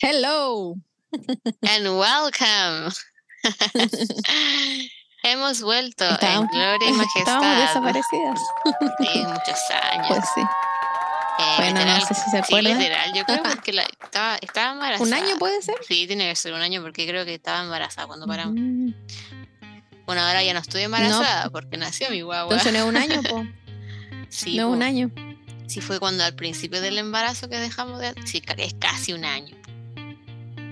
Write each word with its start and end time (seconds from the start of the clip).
Hello. 0.00 0.76
And 1.62 1.86
welcome. 1.98 2.92
Hemos 5.24 5.62
vuelto 5.62 6.04
Estábamos- 6.04 6.48
en 6.52 6.58
gloria 6.58 6.88
y 6.88 6.92
majestad. 6.94 7.18
Estábamos 7.20 7.60
desaparecidas. 7.60 8.40
Sí, 9.00 9.18
muchos 9.26 9.58
años. 9.92 10.06
Pues 10.08 10.24
sí. 10.34 10.40
Eh, 10.40 11.54
Bueno, 11.58 11.72
no 11.80 11.86
literal, 11.86 12.02
sé 12.02 12.14
si 12.14 12.20
se 12.22 12.30
Sí, 12.30 12.36
acuerdan. 12.38 12.78
literal. 12.78 13.12
Yo 13.14 13.24
creo 13.24 13.42
que 13.62 13.72
la- 13.72 13.82
estaba, 14.04 14.36
estaba 14.40 14.72
embarazada. 14.72 15.08
¿Un 15.08 15.14
año 15.14 15.38
puede 15.38 15.60
ser? 15.62 15.76
Sí, 15.86 16.06
tiene 16.06 16.28
que 16.28 16.36
ser 16.36 16.52
un 16.52 16.60
año 16.60 16.82
porque 16.82 17.06
creo 17.06 17.24
que 17.24 17.34
estaba 17.34 17.62
embarazada 17.62 18.06
cuando 18.06 18.26
paramos. 18.26 18.54
Mm, 18.56 18.90
Bueno, 20.06 20.22
ahora 20.22 20.42
ya 20.42 20.54
no 20.54 20.60
estoy 20.60 20.82
embarazada 20.82 21.50
porque 21.50 21.76
nació 21.76 22.10
mi 22.10 22.22
guagua. 22.22 22.52
Entonces 22.54 22.72
no 22.72 22.78
es 22.80 22.84
un 22.86 22.96
año, 22.96 23.22
po. 23.22 23.44
sí, 24.28 24.56
no 24.56 24.68
es 24.68 24.74
un 24.76 24.82
año. 24.82 25.10
Sí, 25.66 25.80
fue 25.82 25.98
cuando 26.00 26.24
al 26.24 26.34
principio 26.34 26.80
del 26.80 26.96
embarazo 26.96 27.48
que 27.50 27.58
dejamos 27.58 28.00
de. 28.00 28.14
Sí, 28.24 28.42
es 28.56 28.74
casi 28.78 29.12
un 29.12 29.24
año. 29.26 29.54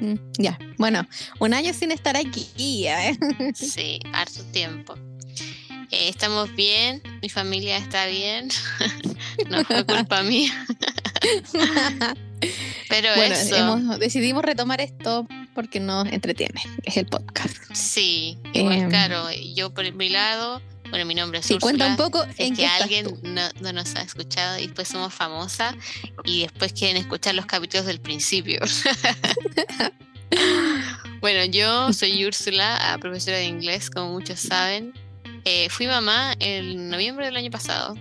Mm, 0.00 0.14
Ya. 0.38 0.58
Bueno, 0.78 1.06
un 1.38 1.54
año 1.54 1.72
sin 1.72 1.90
estar 1.92 2.16
aquí. 2.16 2.48
¿eh? 2.86 3.16
Sí, 3.54 3.98
harto 4.12 4.42
tiempo. 4.52 4.94
Eh, 5.90 6.08
estamos 6.08 6.54
bien, 6.56 7.00
mi 7.22 7.28
familia 7.28 7.76
está 7.76 8.06
bien. 8.06 8.48
no 9.50 9.64
fue 9.64 9.84
culpa 9.84 10.22
mía. 10.22 10.52
Pero 12.88 13.08
bueno, 13.16 13.34
eso, 13.34 13.56
hemos- 13.56 13.98
decidimos 13.98 14.44
retomar 14.44 14.80
esto 14.80 15.26
porque 15.54 15.80
nos 15.80 16.06
entretiene. 16.08 16.60
Es 16.84 16.96
el 16.96 17.06
podcast. 17.06 17.56
sí, 17.72 18.38
igual 18.52 18.74
Em, 18.74 18.88
claro, 18.90 19.26
yo 19.54 19.72
por 19.72 19.90
mi 19.94 20.08
lado, 20.10 20.60
bueno, 20.90 21.04
mi 21.06 21.14
nombre 21.14 21.38
es 21.40 21.46
Sí, 21.46 21.58
cuenta 21.58 21.86
un 21.86 21.92
Úrsula, 21.92 22.10
poco 22.10 22.24
si 22.24 22.30
es 22.42 22.48
en 22.48 22.56
que 22.56 22.62
qué 22.62 22.66
alguien 22.68 23.06
no, 23.22 23.42
no 23.60 23.72
nos 23.72 23.94
ha 23.96 24.02
escuchado 24.02 24.58
y 24.58 24.66
después 24.66 24.88
somos 24.88 25.12
famosas 25.12 25.74
y 26.24 26.42
después 26.42 26.72
quieren 26.72 26.96
escuchar 26.96 27.34
los 27.34 27.46
capítulos 27.46 27.86
del 27.86 28.00
principio. 28.00 28.60
bueno, 31.20 31.44
yo 31.46 31.92
soy 31.92 32.24
Úrsula, 32.26 32.92
ah, 32.92 32.98
profesora 32.98 33.38
de 33.38 33.46
inglés, 33.46 33.90
como 33.90 34.12
muchos 34.12 34.40
saben. 34.40 34.92
Eh, 35.44 35.68
fui 35.70 35.86
mamá 35.86 36.34
en 36.40 36.88
noviembre 36.90 37.26
del 37.26 37.36
año 37.36 37.50
pasado. 37.50 37.96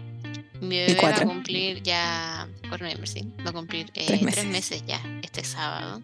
Mi 0.62 0.78
bebé 0.80 1.00
va 1.04 1.16
a 1.16 1.22
cumplir 1.24 1.84
ya, 1.84 2.48
por 2.70 2.82
noviembre, 2.82 3.08
sí, 3.08 3.24
va 3.46 3.50
a 3.50 3.54
cumplir 3.54 3.92
eh, 3.94 4.06
Tres 4.08 4.22
tres, 4.34 4.46
meses. 4.46 4.84
ya, 4.88 5.02
este 5.22 5.44
sábado. 5.44 6.02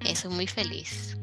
Eh, 0.00 0.14
soy 0.14 0.30
muy 0.32 0.46
feliz. 0.46 1.16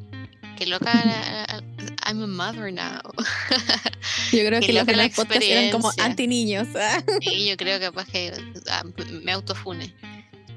Qué 0.58 0.66
loca, 0.66 0.92
la- 0.94 1.64
I'm 2.10 2.24
a 2.24 2.28
mother 2.28 2.72
now. 2.72 3.02
Yo 4.32 4.40
creo 4.48 4.62
que 4.62 4.74
los 4.74 4.82
loca 4.82 4.94
la 4.94 5.04
demás 5.04 5.16
podcasts 5.16 5.46
eran 5.46 5.70
como 5.70 5.92
anti 6.00 6.26
niños. 6.26 6.68
Sí, 7.22 7.48
yo 7.48 7.56
creo 7.56 7.80
que 7.80 7.86
capaz 7.86 8.08
que 8.08 8.34
ah, 8.72 8.84
me 9.24 9.32
autofune. 9.32 9.94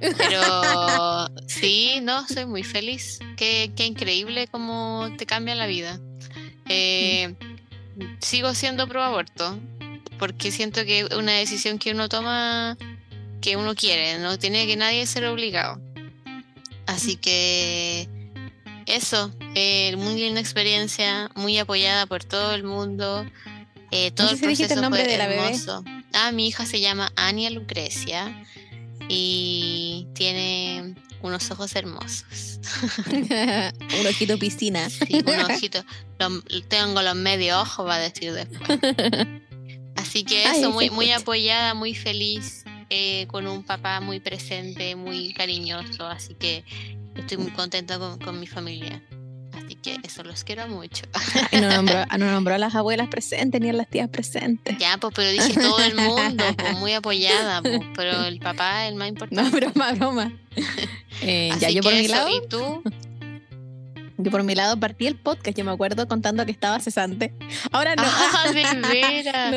Pero 0.00 1.28
sí, 1.46 1.98
no, 2.02 2.26
soy 2.26 2.46
muy 2.46 2.62
feliz. 2.62 3.18
Qué, 3.36 3.70
qué 3.76 3.84
increíble 3.84 4.48
cómo 4.48 5.10
te 5.18 5.26
cambia 5.26 5.54
la 5.54 5.66
vida. 5.66 6.00
Eh, 6.70 7.34
sigo 8.20 8.54
siendo 8.54 8.88
pro 8.88 9.02
aborto 9.02 9.58
porque 10.18 10.50
siento 10.52 10.86
que 10.86 11.00
es 11.00 11.10
una 11.14 11.32
decisión 11.32 11.78
que 11.78 11.90
uno 11.90 12.08
toma 12.08 12.78
que 13.42 13.56
uno 13.56 13.74
quiere, 13.74 14.18
no 14.20 14.38
tiene 14.38 14.66
que 14.66 14.76
nadie 14.76 15.04
ser 15.06 15.26
obligado. 15.26 15.78
Así 16.86 17.16
que 17.16 18.08
eso, 18.86 19.30
eh, 19.54 19.94
muy 19.96 20.16
linda 20.20 20.40
experiencia, 20.40 21.30
muy 21.34 21.58
apoyada 21.58 22.06
por 22.06 22.24
todo 22.24 22.54
el 22.54 22.64
mundo. 22.64 23.24
eh, 23.90 24.10
todo 24.12 24.28
sé 24.28 24.32
el 24.34 24.38
si 24.56 24.62
el 24.62 24.68
proceso 24.68 24.82
nombre 24.82 25.02
fue 25.02 25.12
de 25.12 25.18
la 25.18 25.26
bebé. 25.26 25.44
hermoso. 25.44 25.84
Ah, 26.14 26.32
mi 26.32 26.46
hija 26.48 26.64
se 26.66 26.80
llama 26.80 27.12
Ania 27.16 27.50
Lucrecia 27.50 28.44
y 29.08 30.06
tiene 30.14 30.94
unos 31.22 31.50
ojos 31.50 31.74
hermosos. 31.76 32.58
un 34.00 34.06
ojito 34.06 34.38
piscina. 34.38 34.88
Sí, 34.90 35.22
un 35.24 35.40
ojito. 35.50 35.84
Lo- 36.18 36.42
tengo 36.68 37.02
los 37.02 37.14
medio 37.14 37.60
ojos, 37.60 37.86
va 37.86 37.96
a 37.96 37.98
decir 37.98 38.32
después. 38.32 38.78
Así 39.96 40.24
que 40.24 40.44
eso, 40.44 40.70
muy, 40.70 40.90
muy 40.90 41.06
escucha. 41.06 41.22
apoyada, 41.22 41.74
muy 41.74 41.94
feliz, 41.94 42.64
eh, 42.90 43.26
con 43.28 43.46
un 43.46 43.62
papá 43.62 44.00
muy 44.00 44.20
presente, 44.20 44.96
muy 44.96 45.32
cariñoso. 45.34 46.06
Así 46.06 46.34
que 46.34 46.64
estoy 47.16 47.38
muy 47.38 47.50
contenta 47.52 47.98
con, 47.98 48.18
con 48.18 48.38
mi 48.40 48.46
familia. 48.46 49.02
Así 49.52 49.74
que 49.76 49.98
eso 50.02 50.22
los 50.22 50.44
quiero 50.44 50.66
mucho. 50.68 51.04
Y 51.52 51.56
no 51.60 51.68
nombró, 51.68 52.04
no 52.18 52.30
nombró 52.30 52.54
a 52.54 52.58
las 52.58 52.74
abuelas 52.74 53.08
presentes 53.08 53.60
ni 53.60 53.70
a 53.70 53.72
las 53.72 53.88
tías 53.88 54.08
presentes. 54.08 54.76
Ya, 54.78 54.96
pues, 54.98 55.12
pero 55.14 55.30
dije 55.30 55.54
todo 55.54 55.78
el 55.80 55.94
mundo, 55.94 56.44
pues, 56.56 56.78
muy 56.78 56.92
apoyada, 56.92 57.62
pues, 57.62 57.80
pero 57.94 58.24
el 58.24 58.38
papá 58.38 58.84
es 58.84 58.92
el 58.92 58.96
más 58.96 59.08
importante. 59.08 59.42
No, 59.42 59.50
broma, 59.50 59.92
broma. 59.92 60.32
Eh, 61.20 61.52
ya, 61.58 61.70
yo 61.70 61.82
por 61.82 61.94
mi 61.94 62.08
lado, 62.08 62.28
¿Y 62.28 62.48
tú? 62.48 62.82
Yo 64.22 64.30
por 64.30 64.42
mi 64.42 64.54
lado 64.54 64.78
partí 64.78 65.06
el 65.06 65.16
podcast, 65.16 65.56
yo 65.56 65.64
me 65.64 65.70
acuerdo 65.72 66.06
contando 66.08 66.44
que 66.46 66.52
estaba 66.52 66.78
cesante. 66.80 67.34
Ahora 67.72 67.94
no. 67.96 68.02
Ah, 68.06 68.44
de 68.52 68.62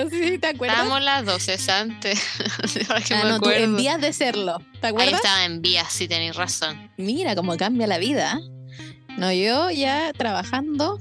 no 0.04 0.10
sé 0.10 0.30
si 0.30 0.38
te 0.38 0.48
acuerdas. 0.48 0.78
Estábamos 0.78 1.04
las 1.04 1.26
dos 1.26 1.44
cesantes. 1.44 2.20
Ahora 2.90 3.02
que 3.02 3.14
Ah, 3.14 3.24
me 3.24 3.30
no, 3.30 3.40
tú 3.40 3.46
acuerdo. 3.50 3.64
en 3.64 3.76
vías 3.78 4.02
de 4.02 4.14
serlo. 4.14 4.60
¿Te 4.82 4.88
Ahí 4.88 4.92
acuerdas? 4.92 5.16
estaba 5.16 5.46
en 5.46 5.62
vías, 5.62 5.92
sí 5.92 6.08
tenéis 6.08 6.36
razón. 6.36 6.92
Mira 6.98 7.36
cómo 7.36 7.56
cambia 7.58 7.88
la 7.88 7.98
vida. 7.98 8.40
No, 9.18 9.32
yo 9.32 9.70
ya 9.72 10.12
trabajando. 10.14 11.00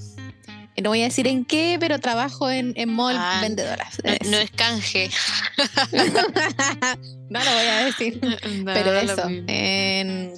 No 0.82 0.91
voy 0.91 1.02
a 1.02 1.04
decir 1.04 1.28
en 1.28 1.44
qué, 1.44 1.76
pero 1.78 2.00
trabajo 2.00 2.50
en, 2.50 2.72
en 2.76 2.92
mall 2.92 3.14
Ah, 3.16 3.38
vendedoras. 3.41 3.96
No, 4.25 4.31
no 4.32 4.36
es 4.38 4.50
canje. 4.50 5.08
no 5.92 7.38
lo 7.44 7.50
voy 7.52 7.66
a 7.66 7.84
decir. 7.84 8.20
No, 8.64 8.72
Pero 8.75 8.92
eso, 8.94 9.22
en- 9.46 10.32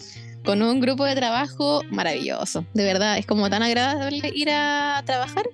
con 0.46 0.62
un 0.62 0.80
grupo 0.80 1.04
de 1.04 1.14
trabajo 1.14 1.82
maravilloso. 1.90 2.64
De 2.72 2.84
verdad, 2.84 3.18
es 3.18 3.26
como 3.26 3.50
tan 3.50 3.62
agradable 3.62 4.32
ir 4.34 4.48
a 4.50 5.02
trabajar. 5.04 5.44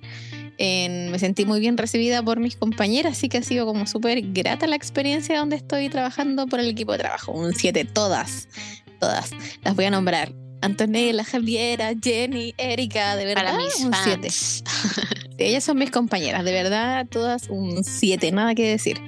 En- 0.57 1.09
me 1.11 1.17
sentí 1.19 1.45
muy 1.45 1.59
bien 1.59 1.77
recibida 1.77 2.21
por 2.23 2.39
mis 2.39 2.55
compañeras, 2.55 3.13
así 3.17 3.27
que 3.27 3.39
ha 3.39 3.43
sido 3.43 3.65
como 3.65 3.87
súper 3.87 4.21
grata 4.21 4.67
la 4.67 4.75
experiencia 4.75 5.37
donde 5.39 5.55
estoy 5.57 5.89
trabajando 5.89 6.45
por 6.47 6.59
el 6.59 6.69
equipo 6.69 6.91
de 6.93 6.99
trabajo. 6.99 7.31
Un 7.31 7.53
7, 7.55 7.85
todas, 7.85 8.47
todas. 8.99 9.31
Las 9.63 9.75
voy 9.75 9.85
a 9.85 9.89
nombrar. 9.91 10.31
Antonella, 10.61 11.25
Javiera, 11.25 11.91
Jenny, 12.01 12.53
Erika, 12.57 13.17
de 13.17 13.25
verdad, 13.25 13.43
Para 13.51 13.57
mis 13.57 13.79
un 13.81 13.91
7. 13.93 14.21
fans. 14.29 14.63
Ellas 15.37 15.63
son 15.63 15.77
mis 15.77 15.91
compañeras, 15.91 16.45
de 16.45 16.53
verdad, 16.53 17.05
todas 17.09 17.49
un 17.49 17.83
7, 17.83 18.31
nada 18.31 18.55
que 18.55 18.65
decir. 18.69 19.01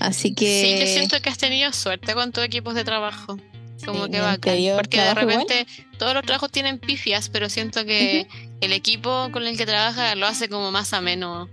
Así 0.00 0.34
que... 0.34 0.62
Sí, 0.64 0.80
yo 0.80 0.86
siento 0.98 1.20
que 1.20 1.28
has 1.28 1.38
tenido 1.38 1.70
suerte 1.72 2.14
con 2.14 2.32
tus 2.32 2.42
equipos 2.42 2.74
de 2.74 2.82
trabajo. 2.84 3.36
Como 3.84 4.04
Sí, 4.06 4.10
que 4.10 4.20
bacán. 4.20 4.38
Porque 4.76 5.00
de 5.00 5.10
igual. 5.10 5.16
repente 5.16 5.66
todos 5.98 6.14
los 6.14 6.22
trabajos 6.24 6.50
tienen 6.50 6.78
pifias, 6.78 7.28
pero 7.28 7.48
siento 7.48 7.84
que 7.84 8.26
el 8.60 8.72
equipo 8.72 9.30
con 9.32 9.46
el 9.46 9.56
que 9.56 9.66
trabaja 9.66 10.14
lo 10.14 10.26
hace 10.26 10.48
como 10.48 10.70
más 10.70 10.92
ameno, 10.92 11.48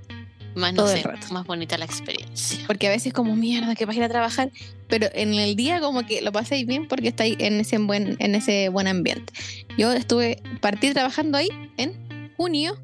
más 0.55 0.73
no 0.73 0.83
Todo 0.83 0.93
sé, 0.93 1.03
más 1.31 1.45
bonita 1.45 1.77
la 1.77 1.85
experiencia. 1.85 2.59
Porque 2.67 2.87
a 2.87 2.89
veces 2.89 3.13
como 3.13 3.35
mierda 3.35 3.75
que 3.75 3.85
vas 3.85 3.95
a 3.95 3.99
ir 3.99 4.03
a 4.03 4.09
trabajar, 4.09 4.51
pero 4.87 5.07
en 5.13 5.33
el 5.33 5.55
día 5.55 5.79
como 5.79 6.05
que 6.05 6.21
lo 6.21 6.31
pasáis 6.31 6.65
bien 6.65 6.87
porque 6.87 7.09
estáis 7.09 7.35
en 7.39 7.59
ese 7.59 7.77
buen, 7.77 8.15
en 8.19 8.35
ese 8.35 8.69
buen 8.69 8.87
ambiente. 8.87 9.33
Yo 9.77 9.91
estuve, 9.93 10.41
partí 10.59 10.91
trabajando 10.91 11.37
ahí 11.37 11.49
en 11.77 12.31
junio 12.37 12.77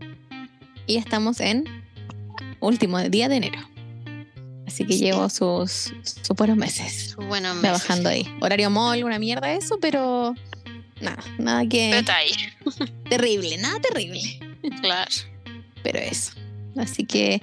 y 0.86 0.98
estamos 0.98 1.40
en 1.40 1.66
último 2.60 3.00
día 3.02 3.28
de 3.30 3.38
enero. 3.38 3.60
Así 4.68 4.86
que 4.86 4.98
llevo 4.98 5.30
sus, 5.30 5.94
sus 6.04 6.36
buenos 6.36 6.58
meses 6.58 7.16
Bueno, 7.16 7.50
meses. 7.56 7.62
trabajando 7.62 8.10
ahí. 8.10 8.30
Horario 8.42 8.70
mall, 8.70 9.04
una 9.06 9.18
mierda 9.18 9.52
eso, 9.54 9.80
pero 9.80 10.36
nada, 11.02 11.24
nada 11.40 11.66
que 11.68 11.96
Detalle, 11.96 12.36
terrible, 13.10 13.58
nada 13.58 13.80
terrible. 13.80 14.22
claro. 14.82 15.10
Pero 15.84 16.00
eso. 16.00 16.34
Así 16.78 17.06
que 17.06 17.42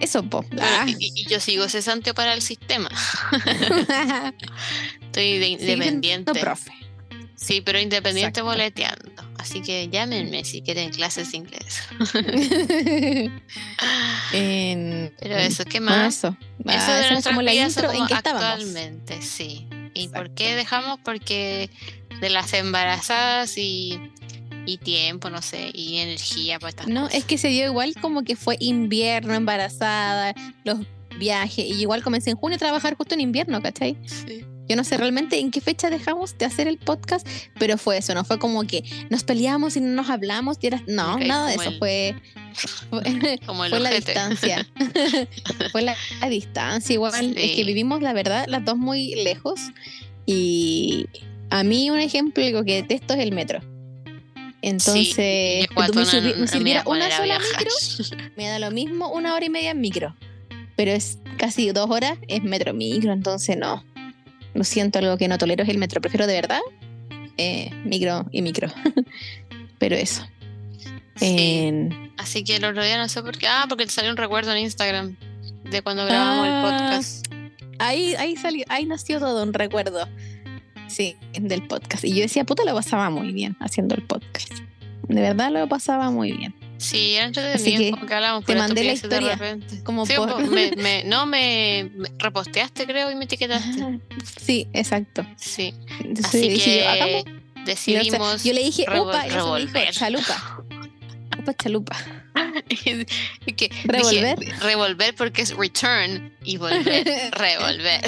eso, 0.00 0.22
po. 0.24 0.42
Bueno, 0.48 0.62
Ah. 0.66 0.86
y, 0.88 1.12
y 1.14 1.26
yo 1.28 1.38
sigo 1.40 1.68
cesante 1.68 2.14
para 2.14 2.32
el 2.34 2.40
sistema. 2.42 2.88
Estoy 5.02 5.38
de 5.38 5.46
independiente. 5.48 6.32
profe. 6.40 6.72
Sí, 7.36 7.60
pero 7.60 7.78
independiente 7.78 8.40
Exacto. 8.40 8.44
boleteando. 8.50 9.31
Así 9.42 9.60
que 9.60 9.88
llámenme 9.88 10.44
si 10.44 10.62
quieren 10.62 10.90
clases 10.90 11.32
de 11.32 11.36
inglés. 11.38 11.82
En- 14.32 15.12
Pero 15.20 15.36
eso, 15.36 15.64
¿qué 15.64 15.80
más? 15.80 16.16
eso. 16.18 16.36
Eso 16.64 16.70
Ah, 16.78 16.94
de 16.96 17.14
es 17.18 17.24
como 17.26 17.42
la 17.42 17.52
intro. 17.54 17.88
como 17.88 18.02
¿En 18.02 18.06
qué 18.08 18.14
estábamos? 18.14 18.44
actualmente, 18.52 19.20
sí. 19.22 19.66
¿Y 19.94 20.08
por 20.08 20.30
qué 20.30 20.54
dejamos? 20.54 20.98
Porque 21.04 21.68
de 22.20 22.30
las 22.30 22.52
embarazadas 22.54 23.58
y, 23.58 23.98
y 24.64 24.78
tiempo, 24.78 25.28
no 25.28 25.42
sé, 25.42 25.70
y 25.74 25.98
energía 25.98 26.58
estas 26.66 26.86
No, 26.88 27.02
cosas. 27.02 27.18
es 27.18 27.24
que 27.24 27.36
se 27.36 27.48
dio 27.48 27.66
igual 27.66 27.94
como 28.00 28.22
que 28.22 28.36
fue 28.36 28.56
invierno, 28.60 29.34
embarazada, 29.34 30.34
los 30.64 30.78
viajes. 31.18 31.66
Y 31.66 31.80
igual 31.80 32.02
comencé 32.02 32.30
en 32.30 32.36
junio 32.36 32.56
a 32.56 32.58
trabajar 32.58 32.94
justo 32.96 33.14
en 33.14 33.20
invierno, 33.20 33.60
¿cachai? 33.60 33.98
Sí. 34.06 34.44
Yo 34.72 34.76
no 34.76 34.84
sé 34.84 34.96
realmente 34.96 35.38
en 35.38 35.50
qué 35.50 35.60
fecha 35.60 35.90
dejamos 35.90 36.38
de 36.38 36.46
hacer 36.46 36.66
el 36.66 36.78
podcast, 36.78 37.28
pero 37.58 37.76
fue 37.76 37.98
eso, 37.98 38.14
no 38.14 38.24
fue 38.24 38.38
como 38.38 38.66
que 38.66 38.82
nos 39.10 39.22
peleamos 39.22 39.76
y 39.76 39.82
no 39.82 39.88
nos 39.88 40.08
hablamos. 40.08 40.56
Y 40.62 40.68
era... 40.68 40.82
No, 40.86 41.16
Ok, 41.16 41.24
nada 41.26 41.48
de 41.48 41.56
eso. 41.56 41.68
el- 41.68 41.78
Fue, 41.78 42.16
fue, 42.88 43.38
Como 43.46 43.64
fue 43.68 43.80
la 43.80 43.90
distancia. 43.90 44.66
fue 45.72 45.82
la, 45.82 45.94
la 46.22 46.28
distancia. 46.30 46.94
Igual 46.94 47.36
es 47.36 47.50
Sí. 47.50 47.56
que 47.56 47.64
vivimos, 47.64 48.00
la 48.00 48.14
verdad, 48.14 48.46
las 48.48 48.64
dos 48.64 48.78
muy 48.78 49.14
lejos. 49.16 49.60
Y 50.24 51.06
a 51.50 51.62
mí 51.64 51.90
un 51.90 51.98
ejemplo 51.98 52.42
algo 52.42 52.64
que 52.64 52.76
detesto 52.76 53.12
es 53.12 53.20
el 53.20 53.32
metro. 53.32 53.60
Entonces, 54.62 55.14
Sí, 55.14 55.66
tú 55.74 55.92
me, 55.94 56.02
subi- 56.06 56.22
me 56.22 56.32
no 56.34 56.38
me 56.40 56.46
sirviera 56.48 56.82
voy 56.84 56.98
a 56.98 57.04
una 57.06 57.14
sola 57.14 57.38
micro, 57.38 58.18
me 58.38 58.46
da 58.48 58.58
lo 58.58 58.70
mismo 58.70 59.08
una 59.12 59.34
hora 59.34 59.44
y 59.44 59.50
media 59.50 59.72
en 59.72 59.82
micro. 59.82 60.16
Pero 60.76 60.92
es 60.92 61.18
casi 61.36 61.70
dos 61.72 61.90
horas, 61.90 62.16
es 62.26 62.42
metro 62.42 62.72
micro, 62.72 63.12
entonces 63.12 63.58
no. 63.58 63.84
Lo 64.54 64.64
siento, 64.64 64.98
algo 64.98 65.16
que 65.16 65.28
no 65.28 65.38
tolero 65.38 65.62
es 65.62 65.68
el 65.68 65.78
metro. 65.78 66.00
Prefiero 66.00 66.26
de 66.26 66.34
verdad 66.34 66.60
eh, 67.38 67.70
micro 67.84 68.26
y 68.30 68.42
micro. 68.42 68.68
pero 69.78 69.96
eso. 69.96 70.26
Sí. 71.16 71.88
Así 72.18 72.44
que 72.44 72.56
el 72.56 72.64
otro 72.64 72.84
día 72.84 72.98
no 72.98 73.08
sé 73.08 73.22
por 73.22 73.36
qué. 73.38 73.46
Ah, 73.48 73.66
porque 73.68 73.86
te 73.86 73.92
salió 73.92 74.10
un 74.10 74.16
recuerdo 74.16 74.52
en 74.52 74.58
Instagram 74.58 75.16
de 75.70 75.82
cuando 75.82 76.04
grabamos 76.04 76.46
el 76.46 76.52
Ah. 76.52 76.62
podcast. 76.90 77.26
ahí, 77.78 78.14
ahí 78.16 78.36
salió, 78.36 78.64
ahí 78.68 78.84
nació 78.86 79.18
todo 79.18 79.42
un 79.42 79.52
recuerdo. 79.52 80.08
Sí, 80.88 81.16
del 81.32 81.62
podcast. 81.66 82.04
Y 82.04 82.10
yo 82.14 82.20
decía, 82.20 82.44
puta, 82.44 82.64
lo 82.64 82.74
pasaba 82.74 83.08
muy 83.08 83.32
bien 83.32 83.56
haciendo 83.60 83.94
el 83.94 84.02
podcast. 84.02 84.52
De 85.08 85.20
verdad 85.20 85.50
lo 85.50 85.66
pasaba 85.68 86.10
muy 86.10 86.32
bien. 86.32 86.54
Sí, 86.82 87.16
Así 87.16 87.76
que 87.76 87.90
como 87.92 88.06
que 88.06 88.14
hablábamos 88.14 88.44
te 88.44 88.56
mandé 88.56 88.82
la 88.84 88.92
historia, 88.92 89.36
repente. 89.36 89.82
como 89.84 90.04
Sí, 90.04 90.14
por- 90.16 90.30
po, 90.30 90.38
me- 90.40 90.72
me- 90.76 91.04
no, 91.04 91.26
me, 91.26 91.90
me 91.94 92.10
reposteaste, 92.18 92.86
creo, 92.86 93.10
y 93.10 93.14
me 93.14 93.24
etiquetaste. 93.24 94.00
Sí, 94.40 94.68
exacto. 94.72 95.24
Sí, 95.36 95.74
Entonces 96.00 96.26
así 96.26 96.48
dije 96.48 96.84
yo, 96.98 97.04
que 97.06 97.24
decidimos. 97.64 98.42
Yo 98.44 98.52
le 98.52 98.64
dije, 98.64 98.84
upa, 98.88 99.24
y 99.26 99.28
eso 99.30 99.52
me 99.52 99.60
dijo, 99.60 99.72
revolver. 99.72 99.90
chalupa. 99.94 100.64
Upa, 101.38 101.54
chalupa. 101.54 101.96
que 103.56 103.70
Revolver. 103.84 104.38
dije, 104.38 104.52
revolver 104.60 105.14
porque 105.14 105.42
es 105.42 105.56
return 105.56 106.34
y 106.44 106.56
volver. 106.56 107.30
revolver. 107.32 108.00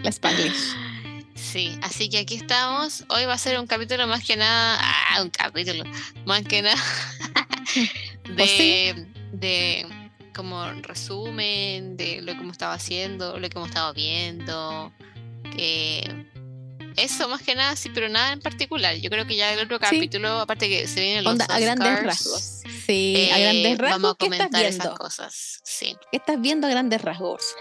La 0.00 0.10
Spanglish. 0.10 0.74
Sí, 1.34 1.78
así 1.82 2.08
que 2.08 2.18
aquí 2.18 2.34
estamos. 2.36 3.04
Hoy 3.08 3.24
va 3.24 3.34
a 3.34 3.38
ser 3.38 3.58
un 3.58 3.66
capítulo 3.66 4.06
más 4.06 4.24
que 4.24 4.36
nada. 4.36 4.78
Ah, 4.80 5.22
un 5.22 5.30
capítulo. 5.30 5.84
Más 6.24 6.42
que 6.42 6.62
nada. 6.62 6.76
de, 8.36 9.06
de 9.32 9.86
como 10.34 10.64
resumen 10.82 11.96
de 11.96 12.20
lo 12.22 12.32
que 12.34 12.40
hemos 12.40 12.52
estado 12.52 12.72
haciendo, 12.72 13.38
lo 13.38 13.48
que 13.48 13.56
hemos 13.56 13.68
estado 13.68 13.92
viendo. 13.94 14.92
eh, 15.56 16.24
eso 16.96 17.28
más 17.28 17.42
que 17.42 17.54
nada, 17.54 17.76
sí, 17.76 17.90
pero 17.94 18.08
nada 18.08 18.32
en 18.32 18.40
particular. 18.40 18.96
Yo 18.96 19.10
creo 19.10 19.26
que 19.26 19.36
ya 19.36 19.52
el 19.52 19.60
otro 19.60 19.76
Sí. 19.76 19.82
capítulo, 19.82 20.40
aparte 20.40 20.66
que 20.68 20.86
se 20.88 21.00
vienen 21.00 21.24
los 21.24 21.32
Onda, 21.32 21.44
a 21.44 21.58
grandes 21.60 21.88
Oscars, 21.88 22.06
rasgos. 22.06 22.62
Sí, 22.86 23.28
a 23.32 23.38
eh, 23.38 23.42
grandes 23.42 23.78
rasgos. 23.78 24.02
Vamos 24.02 24.12
a 24.12 24.16
¿Qué 24.16 24.24
estás 24.26 24.38
comentar 24.48 24.64
esas 24.64 24.98
cosas. 24.98 25.60
Sí. 25.62 25.94
¿Qué 26.10 26.16
estás 26.16 26.40
viendo 26.40 26.66
a 26.66 26.70
grandes 26.70 27.02
rasgos? 27.02 27.54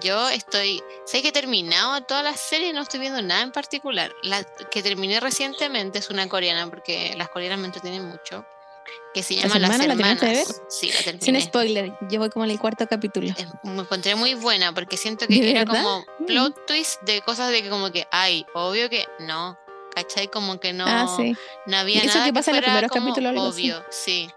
Yo 0.00 0.28
estoy, 0.28 0.80
sé 1.04 1.20
que 1.22 1.28
he 1.28 1.32
terminado 1.32 2.00
todas 2.02 2.22
las 2.22 2.38
series, 2.38 2.74
no 2.74 2.82
estoy 2.82 3.00
viendo 3.00 3.20
nada 3.22 3.42
en 3.42 3.50
particular. 3.50 4.12
La 4.22 4.44
que 4.70 4.82
terminé 4.82 5.18
recientemente 5.20 5.98
es 5.98 6.08
una 6.10 6.28
coreana, 6.28 6.68
porque 6.70 7.14
las 7.16 7.28
coreanas 7.30 7.58
me 7.58 7.66
entretienen 7.66 8.04
mucho, 8.04 8.44
que 9.14 9.22
se 9.22 9.34
llama 9.34 9.58
Las 9.58 9.70
hermanas 9.80 9.86
la 9.86 9.92
Hermanas. 9.94 10.20
terminaste 10.20 10.52
de 10.54 10.60
Sí, 10.68 10.90
la 11.12 11.20
Sin 11.20 11.40
spoiler, 11.40 11.92
yo 12.10 12.18
voy 12.20 12.30
como 12.30 12.44
en 12.44 12.50
el 12.52 12.58
cuarto 12.58 12.86
capítulo. 12.86 13.32
Me 13.62 13.80
encontré 13.82 14.14
muy 14.14 14.34
buena 14.34 14.72
porque 14.74 14.96
siento 14.96 15.26
¿De 15.26 15.34
que 15.34 15.50
era 15.50 15.64
verdad? 15.64 15.82
como 15.82 16.04
Mm. 16.20 16.26
plot 16.26 16.66
twist 16.66 17.00
de 17.02 17.20
cosas 17.22 17.50
de 17.50 17.62
que 17.62 17.68
como 17.70 17.90
que, 17.92 18.06
ay, 18.10 18.44
obvio 18.54 18.88
que 18.90 19.06
no, 19.20 19.58
¿cachai? 19.94 20.28
Como 20.28 20.58
que 20.60 20.72
no, 20.72 20.84
ah, 20.86 21.12
sí. 21.16 21.34
no 21.66 21.76
había 21.78 22.00
eso 22.02 22.14
nada 22.14 22.26
que 22.26 22.32
pasa 22.34 22.50
en 22.50 22.56
los 22.58 22.64
primeros 22.64 22.90
como 22.90 23.08
capítulos, 23.14 23.54
obvio, 23.54 23.84
sí. 23.90 24.30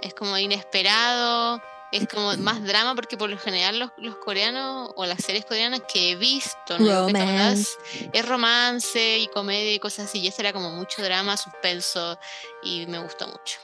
Es 0.00 0.14
como 0.14 0.36
inesperado, 0.38 1.62
es 1.92 2.08
como 2.08 2.34
más 2.38 2.62
drama 2.64 2.94
porque 2.94 3.16
por 3.16 3.28
lo 3.30 3.38
general 3.38 3.78
los, 3.78 3.90
los 3.98 4.16
coreanos 4.16 4.90
o 4.96 5.04
las 5.06 5.22
series 5.22 5.44
coreanas 5.44 5.82
que 5.92 6.10
he 6.12 6.16
visto, 6.16 6.78
no 6.78 7.06
Romance. 7.08 7.70
es 8.12 8.26
romance 8.28 9.18
y 9.18 9.28
comedia 9.28 9.74
y 9.74 9.78
cosas 9.78 10.06
así, 10.06 10.18
y 10.20 10.28
ese 10.28 10.42
era 10.42 10.52
como 10.52 10.70
mucho 10.70 11.02
drama, 11.02 11.36
suspenso 11.36 12.18
y 12.62 12.86
me 12.86 12.98
gustó 12.98 13.26
mucho. 13.28 13.58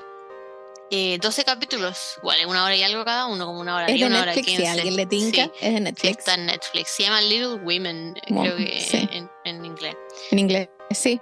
Eh, 0.91 1.19
12 1.21 1.45
capítulos, 1.45 2.15
igual, 2.19 2.47
una 2.47 2.65
hora 2.65 2.75
y 2.75 2.83
algo 2.83 3.05
cada 3.05 3.27
uno, 3.27 3.45
como 3.45 3.61
una 3.61 3.77
hora 3.77 3.87
Es 3.89 3.97
y 3.97 4.01
de 4.01 4.07
una 4.07 4.23
hora 4.23 4.35
Netflix, 4.35 4.47
si 4.51 4.57
quince. 4.57 4.69
alguien 4.73 4.97
le 4.97 5.07
tinca, 5.07 5.45
Sí, 5.45 5.51
es 5.61 5.71
de 5.73 5.77
sí, 5.79 5.81
Netflix. 5.83 6.19
está 6.19 6.35
en 6.35 6.47
Netflix. 6.47 6.91
Se 6.91 7.03
llama 7.03 7.21
Little 7.21 7.55
Women, 7.57 8.15
eh, 8.17 8.21
creo 8.29 8.57
que 8.57 8.81
sí. 8.81 9.09
en, 9.13 9.31
en 9.45 9.65
inglés. 9.67 9.95
En 10.31 10.39
inglés, 10.39 10.69
sí. 10.93 11.21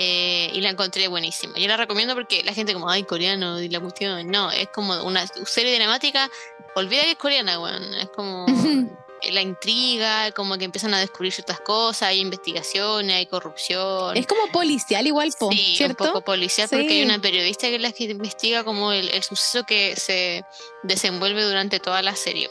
Eh, 0.00 0.52
y 0.54 0.60
la 0.60 0.70
encontré 0.70 1.08
buenísima. 1.08 1.58
Yo 1.58 1.66
la 1.66 1.76
recomiendo 1.76 2.14
porque 2.14 2.44
la 2.44 2.54
gente 2.54 2.72
como, 2.72 2.88
ay, 2.88 3.02
coreano, 3.02 3.60
y 3.60 3.68
la 3.68 3.80
cuestión, 3.80 4.28
no, 4.28 4.48
es 4.52 4.68
como 4.68 4.94
una 5.02 5.26
serie 5.26 5.74
dramática, 5.74 6.30
olvida 6.76 7.02
que 7.02 7.10
es 7.10 7.16
coreana, 7.16 7.58
weón. 7.58 7.82
Es 7.94 8.08
como 8.10 8.46
la 9.32 9.42
intriga, 9.42 10.30
como 10.30 10.56
que 10.56 10.66
empiezan 10.66 10.94
a 10.94 11.00
descubrir 11.00 11.32
ciertas 11.32 11.58
cosas, 11.58 12.10
hay 12.10 12.20
investigaciones, 12.20 13.16
hay 13.16 13.26
corrupción. 13.26 14.16
Es 14.16 14.28
como 14.28 14.46
policial 14.52 15.04
igual, 15.04 15.32
po, 15.36 15.50
Sí, 15.50 15.74
¿cierto? 15.76 16.04
un 16.04 16.10
poco 16.10 16.24
policial 16.24 16.68
porque 16.70 16.92
hay 16.92 17.02
una 17.02 17.20
periodista 17.20 17.66
que 17.66 17.74
es 17.74 17.82
la 17.82 17.90
que 17.90 18.04
investiga 18.04 18.62
como 18.62 18.92
el, 18.92 19.08
el 19.08 19.24
suceso 19.24 19.64
que 19.64 19.96
se 19.96 20.44
desenvuelve 20.84 21.42
durante 21.42 21.80
toda 21.80 22.02
la 22.02 22.14
serie. 22.14 22.48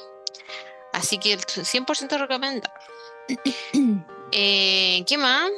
Así 0.91 1.17
que 1.17 1.31
el 1.31 1.39
100% 1.39 2.19
recomendado. 2.19 2.73
Eh, 4.33 5.05
¿Qué 5.07 5.17
más? 5.17 5.49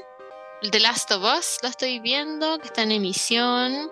The 0.61 0.79
Last 0.79 1.11
of 1.11 1.23
Us 1.23 1.59
la 1.63 1.69
estoy 1.69 1.99
viendo, 1.99 2.59
que 2.59 2.67
está 2.67 2.81
en 2.81 2.91
emisión. 2.91 3.89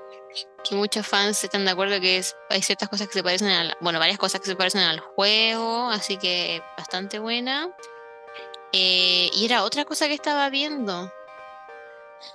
Que 0.68 0.76
muchos 0.76 1.08
fans 1.08 1.42
están 1.44 1.64
de 1.66 1.72
acuerdo 1.72 2.00
que 2.02 2.18
es- 2.18 2.36
hay 2.50 2.62
ciertas 2.62 2.90
cosas 2.90 3.08
que 3.08 3.14
se 3.14 3.24
parecen 3.24 3.48
al. 3.50 3.78
Bueno, 3.80 4.00
varias 4.00 4.18
cosas 4.18 4.42
que 4.42 4.48
se 4.48 4.56
parecen 4.56 4.82
al 4.82 5.00
juego, 5.00 5.90
así 5.90 6.18
que 6.18 6.62
bastante 6.78 7.20
buena. 7.20 7.70
Eh, 8.74 9.30
y 9.34 9.46
era 9.46 9.64
otra 9.64 9.86
cosa 9.86 10.08
que 10.08 10.14
estaba 10.14 10.50
viendo. 10.50 11.12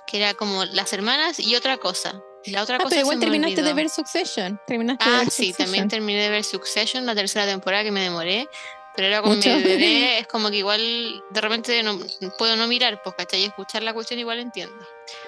Que 0.07 0.17
era 0.17 0.33
como 0.33 0.65
las 0.65 0.91
hermanas 0.93 1.39
y 1.39 1.55
otra 1.55 1.77
cosa. 1.77 2.19
La 2.45 2.63
otra 2.63 2.75
Ah, 2.75 2.79
cosa 2.79 2.89
pero 2.89 3.01
igual 3.01 3.19
terminaste 3.19 3.61
de 3.61 3.73
ver 3.73 3.89
Succession. 3.89 4.59
Terminaste 4.65 5.05
de 5.07 5.15
Ah, 5.15 5.19
ver 5.19 5.29
sí, 5.29 5.47
Succession. 5.47 5.65
también 5.67 5.87
terminé 5.87 6.23
de 6.23 6.29
ver 6.29 6.43
Succession, 6.43 7.05
la 7.05 7.15
tercera 7.15 7.45
temporada 7.45 7.83
que 7.83 7.91
me 7.91 8.01
demoré. 8.01 8.49
Pero 8.95 9.07
era 9.07 9.21
con 9.21 9.37
mi 9.39 9.43
bebé, 9.43 10.19
es 10.19 10.27
como 10.27 10.49
que 10.51 10.57
igual 10.57 11.23
de 11.31 11.41
repente 11.41 11.81
no 11.83 11.99
puedo 12.37 12.55
no 12.55 12.67
mirar, 12.67 13.01
pues, 13.03 13.15
¿cachai? 13.15 13.41
Y 13.41 13.45
escuchar 13.45 13.81
la 13.83 13.93
cuestión 13.93 14.19
igual 14.19 14.39
entiendo. 14.39 14.75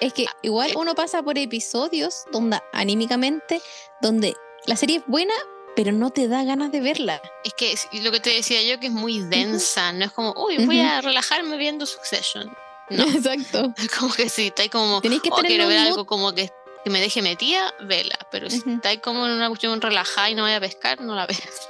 Es 0.00 0.12
que 0.12 0.26
Ah, 0.28 0.36
igual 0.42 0.70
eh. 0.70 0.74
uno 0.76 0.94
pasa 0.94 1.22
por 1.22 1.36
episodios 1.36 2.24
donde 2.30 2.60
anímicamente, 2.72 3.60
donde 4.00 4.34
la 4.66 4.76
serie 4.76 4.98
es 4.98 5.02
buena, 5.06 5.34
pero 5.74 5.92
no 5.92 6.10
te 6.10 6.28
da 6.28 6.44
ganas 6.44 6.70
de 6.72 6.80
verla. 6.80 7.20
Es 7.44 7.52
que 7.54 7.72
es- 7.72 7.88
lo 7.92 8.10
que 8.12 8.20
te 8.20 8.30
decía 8.30 8.62
yo, 8.62 8.78
que 8.80 8.86
es 8.86 8.92
muy 8.92 9.20
densa, 9.22 9.92
no 9.92 10.04
es 10.04 10.12
como, 10.12 10.32
uy, 10.36 10.64
voy 10.64 10.80
a 10.80 11.00
relajarme 11.00 11.56
viendo 11.56 11.86
Succession. 11.86 12.50
No, 12.88 13.02
Exacto. 13.02 13.74
como 13.98 14.14
que 14.14 14.28
si 14.28 14.46
estáis 14.46 14.70
como, 14.70 15.00
Tenéis 15.00 15.20
que 15.20 15.30
oh, 15.32 15.36
quiero 15.44 15.66
ver 15.66 15.80
mood- 15.80 15.86
algo 15.88 16.06
como 16.06 16.32
que, 16.32 16.52
que 16.84 16.90
me 16.90 17.00
deje 17.00 17.20
metida, 17.20 17.74
vela. 17.80 18.16
Pero 18.30 18.48
si 18.48 18.60
Ujú. 18.60 18.74
estáis 18.74 19.00
como 19.00 19.26
en 19.26 19.32
una 19.32 19.48
cuestión 19.48 19.80
relajada 19.80 20.30
y 20.30 20.36
no 20.36 20.42
vaya 20.44 20.58
a 20.58 20.60
pescar, 20.60 21.00
no 21.00 21.16
la 21.16 21.26
veas. 21.26 21.68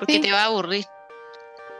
Porque 0.00 0.14
Sí. 0.14 0.20
te 0.20 0.32
va 0.32 0.42
a 0.42 0.44
aburrir. 0.46 0.84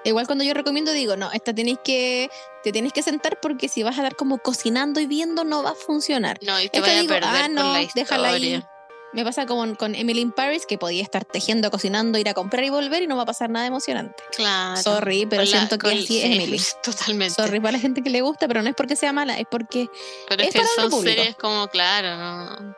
Igual 0.09 0.27
cuando 0.27 0.45
yo 0.45 0.55
recomiendo 0.55 0.93
digo, 0.93 1.17
no, 1.17 1.31
esta 1.33 1.55
tenéis 1.55 1.79
que, 1.85 2.31
te 2.63 2.73
tienes 2.73 2.93
que 2.93 3.03
sentar 3.03 3.39
porque 3.41 3.69
si 3.69 3.83
vas 3.83 3.97
a 3.99 4.03
estar 4.03 4.17
como 4.17 4.39
cocinando 4.39 5.01
y 5.01 5.07
viendo 5.07 5.45
no 5.45 5.63
va 5.63 5.71
a 5.71 5.75
funcionar. 5.75 6.39
No, 6.43 6.61
y 6.61 6.69
te 6.69 6.79
Esta 6.79 6.81
vaya 6.89 6.99
a 6.99 7.03
digo, 7.03 7.15
perder 7.15 7.31
ah, 7.43 7.49
no, 7.49 7.73
la 7.75 7.89
déjala 7.95 8.31
ahí. 8.31 8.63
Me 9.15 9.25
pasa 9.25 9.47
como 9.47 9.75
con 9.77 9.95
Emily 9.95 10.21
in 10.21 10.33
Paris, 10.33 10.67
que 10.67 10.77
podía 10.77 11.03
estar 11.03 11.25
tejiendo, 11.25 11.71
cocinando, 11.71 12.19
ir 12.19 12.29
a 12.29 12.35
comprar 12.35 12.63
y 12.65 12.69
volver 12.69 13.03
y 13.03 13.07
no 13.07 13.17
va 13.17 13.23
a 13.23 13.27
pasar 13.27 13.49
nada 13.49 13.65
emocionante. 13.67 14.23
Claro. 14.37 14.83
Sorry, 14.83 15.25
pero 15.25 15.43
la- 15.45 15.49
siento 15.49 15.79
que 15.79 15.89
así 15.89 16.19
es 16.21 16.25
Emily. 16.27 16.61
Totalmente. 16.83 17.35
Sorry 17.35 17.59
para 17.59 17.73
la 17.73 17.79
gente 17.79 18.03
que 18.03 18.11
le 18.11 18.21
gusta, 18.21 18.47
pero 18.47 18.63
no 18.63 18.69
es 18.69 18.75
porque 18.77 18.97
sea 18.97 19.15
mala, 19.15 19.39
es 19.39 19.47
porque 19.51 19.89
Pero 20.29 20.43
es, 20.43 20.51
que 20.53 20.59
para 20.61 20.91
son 20.91 21.03
series 21.03 21.37
como, 21.37 21.69
claro, 21.69 22.17
no, 22.19 22.75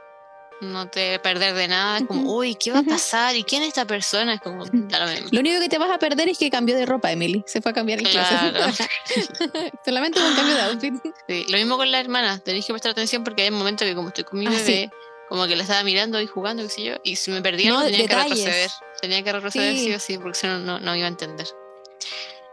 no 0.60 0.88
te 0.88 1.18
perder 1.20 1.54
de 1.54 1.68
nada. 1.68 1.98
Es 1.98 2.04
como, 2.06 2.34
uy, 2.36 2.54
¿qué 2.54 2.72
va 2.72 2.80
a 2.80 2.82
pasar? 2.82 3.34
¿Y 3.36 3.44
quién 3.44 3.62
es 3.62 3.68
esta 3.68 3.86
persona? 3.86 4.34
Es 4.34 4.40
como, 4.40 4.64
lo 4.64 5.40
único 5.40 5.60
que 5.60 5.68
te 5.68 5.78
vas 5.78 5.90
a 5.90 5.98
perder 5.98 6.28
es 6.28 6.38
que 6.38 6.50
cambió 6.50 6.76
de 6.76 6.86
ropa, 6.86 7.10
Emily. 7.12 7.42
Se 7.46 7.60
fue 7.62 7.70
a 7.70 7.74
cambiar 7.74 8.00
el 8.00 8.08
Claro. 8.08 8.72
Solamente 9.84 10.20
un 10.20 10.34
cambio 10.34 10.54
de 10.54 10.62
outfit. 10.62 10.94
Sí, 11.28 11.44
Lo 11.48 11.56
mismo 11.58 11.76
con 11.76 11.90
la 11.90 12.00
hermana. 12.00 12.38
Tenéis 12.38 12.66
que 12.66 12.72
prestar 12.72 12.92
atención 12.92 13.24
porque 13.24 13.42
hay 13.42 13.50
momentos 13.50 13.86
que, 13.86 13.94
como 13.94 14.08
estoy 14.08 14.24
con 14.24 14.38
mi 14.38 14.46
Ah, 14.46 14.50
bebé, 14.50 14.90
como 15.28 15.46
que 15.46 15.56
la 15.56 15.62
estaba 15.62 15.82
mirando 15.84 16.20
y 16.20 16.26
jugando, 16.26 16.62
qué 16.64 16.68
sé 16.68 16.82
yo, 16.82 16.94
y 17.04 17.16
si 17.16 17.30
me 17.30 17.40
perdía, 17.42 17.70
No, 17.70 17.78
no, 17.80 17.84
tenía 17.84 18.00
detalles. 18.02 18.38
que 18.38 18.44
retroceder. 18.46 18.70
Tenía 19.00 19.22
que 19.22 19.32
retroceder 19.32 19.74
sí, 19.76 19.84
Sí. 19.86 19.94
o 19.94 20.00
sí, 20.00 20.18
porque 20.18 20.38
si 20.38 20.46
no, 20.46 20.58
no, 20.58 20.80
no 20.80 20.96
iba 20.96 21.06
a 21.06 21.08
entender. 21.10 21.46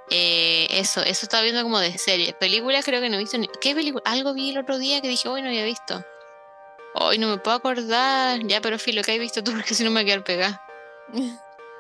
Eh, 0.09 0.67
eso, 0.69 1.01
eso 1.01 1.25
estaba 1.25 1.43
viendo 1.43 1.61
como 1.63 1.79
de 1.79 1.97
series. 1.97 2.33
Películas 2.35 2.85
creo 2.85 3.01
que 3.01 3.09
no 3.09 3.15
he 3.15 3.19
visto 3.19 3.37
ni. 3.37 3.49
¿Qué 3.59 3.75
película? 3.75 4.01
Algo 4.05 4.33
vi 4.33 4.51
el 4.51 4.57
otro 4.57 4.77
día 4.77 5.01
que 5.01 5.09
dije, 5.09 5.27
hoy 5.27 5.41
no 5.41 5.49
había 5.49 5.65
visto. 5.65 6.01
Hoy 6.96 7.17
no 7.17 7.27
me 7.27 7.38
puedo 7.38 7.58
acordar. 7.58 8.39
Ya, 8.48 8.62
pero 8.62 8.79
filo, 8.79 9.01
¿qué 9.03 9.13
has 9.13 9.20
visto 9.20 9.44
tú? 9.44 9.51
Porque 9.56 9.74
si 9.74 9.84
no 9.84 9.91
me 9.91 10.01
voy 10.01 10.03
a 10.03 10.13
quedar 10.13 10.24
pegada. 10.24 10.62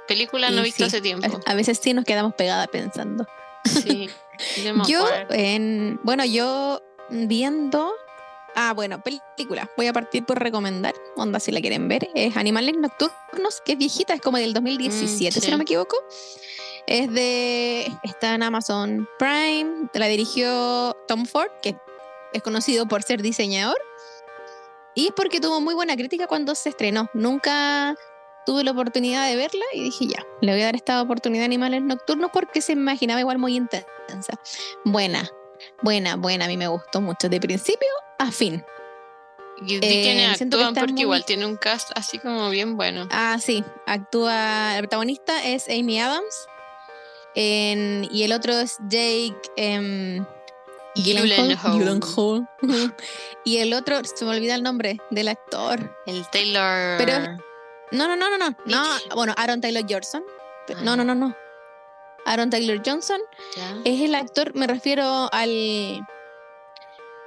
Películas 0.07 0.51
no 0.51 0.61
he 0.61 0.63
visto 0.63 0.83
sí, 0.83 0.87
hace 0.87 1.01
tiempo. 1.01 1.39
A, 1.45 1.53
veces 1.53 1.79
sí 1.81 1.93
nos 1.93 2.05
quedamos 2.05 2.33
pegadas 2.35 2.67
pensando. 2.69 3.25
Sí. 3.65 4.09
Yo, 4.87 5.03
en, 5.31 5.99
bueno, 6.03 6.23
yo 6.23 6.79
viendo. 7.09 7.91
Ah, 8.55 8.73
bueno, 8.73 9.01
película. 9.01 9.69
Voy 9.75 9.87
a 9.87 9.93
partir 9.93 10.25
por 10.25 10.39
recomendar. 10.39 10.93
Onda, 11.15 11.39
si 11.39 11.51
la 11.51 11.59
quieren 11.59 11.87
ver. 11.87 12.07
Es 12.13 12.37
Animales 12.37 12.75
Nocturnos, 12.77 13.61
que 13.65 13.71
es 13.71 13.77
viejita, 13.79 14.13
es 14.13 14.21
como 14.21 14.37
del 14.37 14.53
2017, 14.53 15.39
Mm, 15.39 15.41
si 15.41 15.45
sí. 15.45 15.51
no 15.51 15.57
me 15.57 15.63
equivoco. 15.63 15.97
Es 16.85 17.11
de. 17.11 17.91
Está 18.03 18.35
en 18.35 18.43
Amazon 18.43 19.09
Prime. 19.17 19.89
La 19.93 20.07
dirigió 20.07 20.95
Tom 21.07 21.25
Ford, 21.25 21.51
que 21.63 21.75
es 22.33 22.43
conocido 22.43 22.87
por 22.87 23.01
ser 23.01 23.23
diseñador. 23.23 23.77
Y 24.97 25.05
es 25.07 25.13
porque 25.15 25.39
tuvo 25.39 25.61
muy 25.61 25.75
buena 25.75 25.95
crítica 25.95 26.25
cuando 26.27 26.55
se 26.55 26.69
estrenó. 26.69 27.07
Nunca 27.13 27.95
tuve 28.45 28.63
la 28.63 28.71
oportunidad 28.71 29.27
de 29.27 29.35
verla 29.35 29.63
y 29.73 29.83
dije, 29.83 30.07
ya, 30.07 30.25
le 30.41 30.51
voy 30.53 30.61
a 30.61 30.65
dar 30.65 30.75
esta 30.75 31.01
oportunidad 31.01 31.43
a 31.43 31.45
Animales 31.45 31.81
Nocturnos 31.83 32.31
porque 32.33 32.61
se 32.61 32.71
imaginaba 32.71 33.19
igual 33.19 33.37
muy 33.37 33.55
intensa. 33.55 34.39
Buena, 34.85 35.29
buena, 35.83 36.15
buena, 36.15 36.45
a 36.45 36.47
mí 36.47 36.57
me 36.57 36.67
gustó 36.67 36.99
mucho, 37.01 37.29
de 37.29 37.39
principio 37.39 37.89
a 38.17 38.31
fin. 38.31 38.63
Y 39.65 39.79
Eh, 39.83 40.25
actúan 40.27 40.73
porque 40.75 40.91
muy- 40.93 41.01
igual 41.01 41.25
tiene 41.25 41.45
un 41.45 41.57
cast 41.57 41.91
así 41.95 42.19
como 42.19 42.49
bien 42.49 42.77
bueno. 42.77 43.07
Ah, 43.11 43.37
sí, 43.41 43.63
actúa, 43.85 44.75
el 44.75 44.79
protagonista 44.81 45.43
es 45.45 45.67
Amy 45.67 45.99
Adams 45.99 46.47
en- 47.35 48.07
y 48.11 48.23
el 48.23 48.33
otro 48.33 48.53
es 48.53 48.77
Jake 48.89 49.35
em, 49.57 50.25
Gyllenhaal. 51.03 52.47
Y 53.43 53.57
el 53.57 53.73
otro, 53.73 54.01
se 54.03 54.25
me 54.25 54.31
olvida 54.31 54.55
el 54.55 54.63
nombre 54.63 54.97
del 55.11 55.27
actor. 55.29 55.95
El 56.05 56.27
Taylor. 56.29 56.97
Pero- 56.97 57.37
No, 57.91 58.07
no, 58.07 58.15
no, 58.15 58.37
no, 58.37 58.49
no. 58.65 58.83
bueno, 59.15 59.33
Aaron 59.37 59.61
Taylor 59.61 59.83
Johnson. 59.89 60.23
Ah, 60.69 60.73
No, 60.81 60.95
no, 60.95 61.03
no, 61.03 61.15
no. 61.15 61.35
Aaron 62.25 62.49
Taylor 62.49 62.81
Johnson 62.85 63.21
es 63.85 64.01
el 64.01 64.13
actor, 64.13 64.53
me 64.53 64.67
refiero 64.67 65.29
al. 65.31 66.05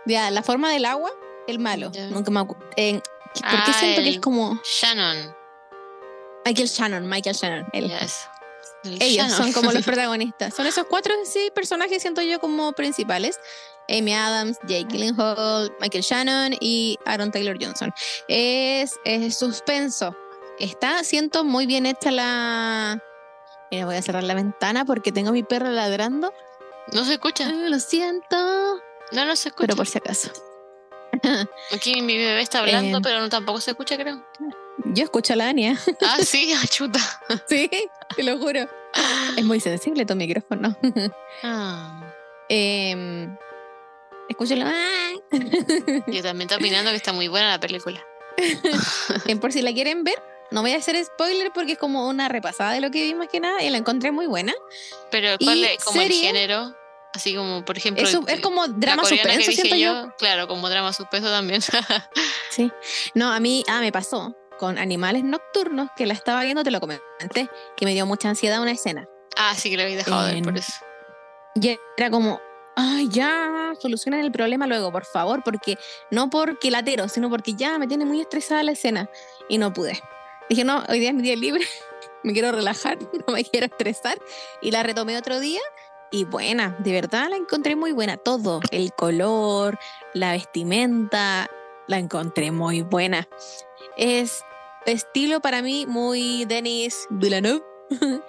Ya, 0.07 0.31
la 0.31 0.43
forma 0.43 0.71
del 0.71 0.85
agua, 0.85 1.11
el 1.47 1.59
malo. 1.59 1.91
Nunca 2.11 2.31
me 2.31 2.41
eh, 2.77 3.01
¿Por 3.33 3.43
qué 3.43 3.71
Ah, 3.71 3.77
siento 3.79 4.03
que 4.03 4.09
es 4.11 4.21
como 4.21 4.61
Shannon. 4.65 5.35
Michael 6.45 6.69
Shannon? 6.69 7.09
Michael 7.09 7.37
Shannon. 7.37 7.67
él. 7.73 7.89
Yes. 7.89 8.29
El 8.85 8.95
Ellos 9.03 9.27
Shannon. 9.29 9.37
son 9.37 9.53
como 9.53 9.73
los 9.73 9.83
protagonistas. 9.87 10.55
Son 10.55 10.67
esos 10.67 10.87
cuatro 10.87 11.15
sí, 11.25 11.51
personajes, 11.55 12.01
siento 12.03 12.23
yo, 12.23 12.39
como 12.41 12.73
principales. 12.73 13.39
Amy 13.89 14.15
Adams, 14.15 14.57
Jake 14.69 14.87
Gyllenhaal, 14.89 15.73
Michael 15.81 16.05
Shannon 16.05 16.55
y 16.61 16.97
Aaron 17.05 17.31
Taylor 17.33 17.57
Johnson. 17.61 17.93
Es, 18.29 18.95
es 19.05 19.37
suspenso. 19.39 20.17
Está, 20.59 21.03
siento, 21.05 21.43
muy 21.45 21.67
bien 21.67 21.87
hecha 21.87 22.11
la... 22.11 23.03
Mira, 23.71 23.87
voy 23.87 23.97
a 23.97 24.03
cerrar 24.03 24.23
la 24.25 24.35
ventana 24.35 24.85
porque 24.85 25.11
tengo 25.13 25.31
a 25.31 25.33
mi 25.33 25.43
perro 25.43 25.71
ladrando. 25.71 26.33
No 26.93 27.05
se 27.05 27.15
escucha. 27.15 27.47
Ah, 27.49 27.69
lo 27.69 27.79
siento, 27.81 28.37
No, 29.13 29.25
no 29.25 29.35
se 29.37 29.49
escucha. 29.49 29.67
pero 29.69 29.77
por 29.77 29.87
si 29.87 29.99
acaso. 29.99 30.31
Aquí 31.75 32.01
mi 32.03 32.17
bebé 32.17 32.41
está 32.43 32.61
hablando, 32.61 32.99
Eh. 32.99 33.01
pero 33.03 33.21
no, 33.21 33.29
tampoco 33.29 33.61
se 33.61 33.73
escucha, 33.73 33.97
creo. 33.97 34.25
Yo 34.87 35.05
escucho 35.05 35.33
a 35.35 35.37
la 35.37 35.49
Ania. 35.49 35.79
Ah, 36.03 36.19
sí, 36.23 36.53
ah, 36.57 36.67
chuta. 36.67 37.01
sí, 37.49 37.71
te 38.17 38.23
lo 38.23 38.39
juro. 38.39 38.69
Es 39.37 39.45
muy 39.45 39.61
sensible 39.61 40.05
tu 40.07 40.15
micrófono. 40.17 40.77
Ah, 41.43 42.03
Em, 42.53 43.37
escucho 44.29 44.57
la... 44.57 44.75
yo 45.31 46.23
también 46.23 46.51
estoy 46.51 46.57
opinando 46.57 46.91
que 46.91 46.97
está 46.97 47.13
muy 47.13 47.29
buena 47.29 47.49
la 47.49 47.61
película. 47.61 48.05
Eh, 48.37 49.37
por 49.37 49.53
si 49.53 49.63
la 49.63 49.73
quieren 49.73 50.03
ver, 50.03 50.21
no 50.51 50.63
voy 50.63 50.73
a 50.73 50.79
hacer 50.79 51.03
spoiler 51.05 51.53
porque 51.53 51.73
es 51.73 51.79
como 51.79 52.09
una 52.09 52.29
repasada 52.29 52.73
de 52.73 52.81
lo 52.81 52.91
que 52.91 53.03
vi 53.03 53.15
más 53.15 53.29
que 53.29 53.39
nada 53.39 53.63
y 53.63 53.71
la 53.71 53.79
encontré 53.79 54.11
muy 54.11 54.27
buena. 54.27 54.53
Pero 55.13 55.37
¿cuál 55.39 55.63
es 55.63 55.85
como 55.85 56.01
el 56.01 56.11
género? 56.11 56.75
Así 57.15 57.37
como, 57.37 57.65
por 57.65 57.77
ejemplo, 57.77 58.05
Es, 58.05 58.41
como 58.41 58.67
drama 58.67 59.05
suspenso, 59.05 59.53
siento 59.53 59.77
yo. 59.77 60.07
yo. 60.07 60.17
Claro, 60.19 60.49
como 60.49 60.69
drama 60.69 60.93
suspenso 60.93 61.29
también. 61.29 61.61
Sí. 62.51 62.71
No, 63.15 63.33
a 63.33 63.39
mí, 63.39 63.63
ah, 63.69 63.81
me 63.81 63.93
pasó 63.93 64.35
con 64.61 64.77
Animales 64.77 65.25
Nocturnos, 65.25 65.89
que 65.97 66.05
la 66.05 66.13
estaba 66.13 66.43
viendo, 66.43 66.63
te 66.63 66.71
lo 66.71 66.81
comenté, 66.81 67.49
que 67.79 67.87
me 67.87 67.95
dio 67.95 68.05
mucha 68.05 68.29
ansiedad 68.29 68.61
una 68.61 68.73
escena. 68.73 69.09
ah, 69.39 69.55
sí 69.57 69.71
que 69.71 69.77
lo 69.79 69.85
habéis 69.85 69.97
dejado 69.97 70.27
de 70.27 70.35
ver 70.35 70.43
por 70.43 70.59
eso. 70.59 70.73
Y 71.55 71.79
era 71.97 72.11
como, 72.11 72.39
ay, 72.77 73.09
ya, 73.09 73.73
solucionen 73.81 74.21
el 74.21 74.31
problema 74.31 74.67
luego, 74.67 74.93
por 74.93 75.07
favor, 75.07 75.43
porque 75.43 75.79
no 76.11 76.29
porque 76.29 76.71
latero, 76.71 77.09
sino 77.09 77.31
porque 77.31 77.55
ya 77.55 77.79
me 77.79 77.87
tiene 77.87 78.05
muy 78.05 78.21
estresada 78.21 78.63
la 78.63 78.73
escena 78.73 79.09
y 79.49 79.57
no 79.57 79.73
pude. 79.73 79.99
Dije, 80.51 80.63
no, 80.63 80.85
hoy 80.91 81.01
día 81.01 81.09
es 81.09 81.15
mi 81.15 81.23
día 81.23 81.37
libre, 81.37 81.65
me 82.23 82.35
quiero 82.35 82.53
relajar, 82.53 82.99
no 83.27 83.33
me 83.33 83.43
quiero 83.45 83.65
estresar. 83.65 84.19
Y 84.61 84.73
la 84.73 84.83
retomé 84.83 85.17
otro 85.17 85.41
día 85.41 85.63
y 86.11 86.25
buena, 86.25 86.77
de 86.81 86.93
verdad 86.93 87.29
la 87.31 87.37
encontré 87.37 87.77
muy 87.77 87.93
buena. 87.93 88.19
Todo, 88.19 88.61
el 88.73 88.93
color, 88.93 89.79
la 90.13 90.33
vestimenta, 90.33 91.49
la 91.87 91.99
encontré 91.99 92.51
muy 92.51 92.83
buena. 92.83 93.27
Es 93.97 94.45
estilo 94.87 95.41
para 95.41 95.63
mí 95.63 95.87
muy 95.87 96.45
Denis 96.47 97.07
Villeneuve. 97.11 97.65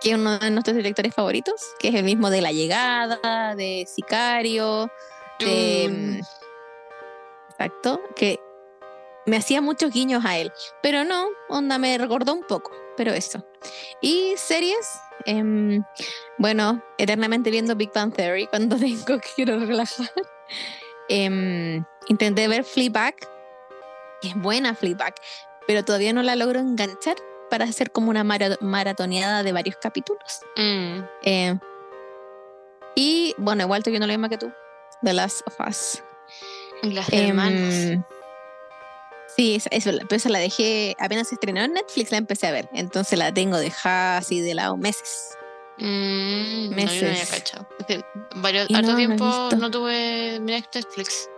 que 0.00 0.10
es 0.10 0.14
uno 0.16 0.38
de 0.38 0.50
nuestros 0.50 0.76
directores 0.76 1.14
favoritos, 1.14 1.74
que 1.78 1.88
es 1.88 1.94
el 1.94 2.04
mismo 2.04 2.30
de 2.30 2.40
La 2.40 2.52
Llegada, 2.52 3.54
de 3.54 3.86
Sicario, 3.86 4.90
de... 5.38 5.88
Mm. 5.90 6.20
Exacto, 7.50 8.00
que 8.16 8.40
me 9.26 9.36
hacía 9.36 9.60
muchos 9.60 9.92
guiños 9.92 10.24
a 10.24 10.38
él, 10.38 10.50
pero 10.82 11.04
no, 11.04 11.26
onda, 11.50 11.78
me 11.78 11.98
recordó 11.98 12.32
un 12.32 12.42
poco, 12.42 12.72
pero 12.96 13.12
eso. 13.12 13.46
Y 14.00 14.32
series, 14.36 14.88
em, 15.26 15.82
bueno, 16.38 16.82
eternamente 16.96 17.50
viendo 17.50 17.76
Big 17.76 17.92
Bang 17.94 18.14
Theory 18.14 18.46
cuando 18.50 18.76
tengo 18.76 19.20
que 19.20 19.28
quiero 19.36 19.58
relajar. 19.58 20.10
Em, 21.10 21.84
intenté 22.08 22.48
ver 22.48 22.64
Fleabag, 22.64 23.14
es 24.22 24.34
buena 24.36 24.74
Fleabag, 24.74 25.14
pero 25.70 25.84
todavía 25.84 26.12
no 26.12 26.24
la 26.24 26.34
logro 26.34 26.58
enganchar 26.58 27.14
para 27.48 27.64
hacer 27.64 27.92
como 27.92 28.10
una 28.10 28.24
mara- 28.24 28.56
maratoneada 28.60 29.44
de 29.44 29.52
varios 29.52 29.76
capítulos. 29.80 30.40
Mm. 30.56 30.98
Eh, 31.22 31.58
y 32.96 33.34
bueno, 33.38 33.62
igual 33.62 33.78
estoy 33.78 33.92
viendo 33.92 34.08
la 34.08 34.14
misma 34.14 34.28
que 34.28 34.36
tú, 34.38 34.50
The 35.04 35.12
Last 35.12 35.42
of 35.46 35.54
Us. 35.68 36.02
Las 36.82 37.08
Em, 37.12 37.28
hermanas. 37.28 38.04
sí, 39.36 39.54
esa, 39.54 39.92
esa 40.10 40.28
la 40.28 40.38
dejé, 40.40 40.96
apenas 40.98 41.28
se 41.28 41.36
estrenó 41.36 41.60
en 41.60 41.74
Netflix, 41.74 42.10
la 42.10 42.18
empecé 42.18 42.48
a 42.48 42.50
ver. 42.50 42.68
Entonces 42.72 43.16
la 43.16 43.32
tengo 43.32 43.56
dejada 43.58 44.16
así 44.18 44.40
de 44.40 44.54
lado 44.54 44.76
meses. 44.76 45.36
Mm, 45.78 46.70
no, 46.70 46.76
yo 46.76 46.84
no 46.84 46.90
había 46.90 47.02
meses. 47.10 47.30
cachado. 47.30 47.68
Es 47.86 48.00
varios, 48.34 48.66
harto 48.74 48.82
no, 48.82 48.88
no 48.90 48.96
tiempo 48.96 49.24
visto. 49.24 49.56
no 49.56 49.70
tuve 49.70 50.40
Netflix. 50.40 51.30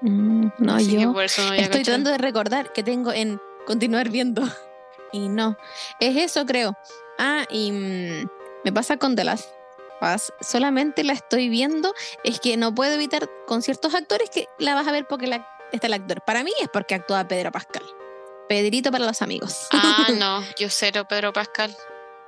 Mm, 0.00 0.48
no, 0.58 0.74
así 0.74 0.98
yo 1.00 1.12
por 1.12 1.24
eso 1.24 1.42
no 1.42 1.48
había 1.48 1.62
estoy 1.62 1.82
tratando 1.82 2.10
de 2.10 2.18
recordar 2.18 2.72
que 2.72 2.82
tengo 2.82 3.12
en 3.12 3.40
continuar 3.66 4.08
viendo. 4.10 4.42
Y 5.10 5.30
no, 5.30 5.56
es 6.00 6.16
eso 6.16 6.44
creo. 6.44 6.76
Ah, 7.18 7.46
y 7.48 7.72
mm, 7.72 8.28
me 8.64 8.72
pasa 8.74 8.98
con 8.98 9.16
The 9.16 9.24
Last 9.24 9.48
Us. 10.02 10.30
Solamente 10.42 11.02
la 11.02 11.14
estoy 11.14 11.48
viendo. 11.48 11.94
Es 12.24 12.40
que 12.40 12.58
no 12.58 12.74
puedo 12.74 12.92
evitar 12.92 13.26
con 13.46 13.62
ciertos 13.62 13.94
actores 13.94 14.28
que 14.28 14.48
la 14.58 14.74
vas 14.74 14.86
a 14.86 14.92
ver 14.92 15.06
porque 15.08 15.26
la- 15.26 15.48
está 15.72 15.86
el 15.86 15.94
actor. 15.94 16.20
Para 16.26 16.44
mí 16.44 16.52
es 16.60 16.68
porque 16.68 16.94
actúa 16.94 17.26
Pedro 17.26 17.50
Pascal. 17.50 17.82
Pedrito 18.50 18.90
para 18.90 19.06
los 19.06 19.22
amigos. 19.22 19.66
Ah, 19.72 20.08
no, 20.18 20.42
yo 20.58 20.68
cero 20.68 21.06
Pedro 21.08 21.32
Pascal. 21.32 21.74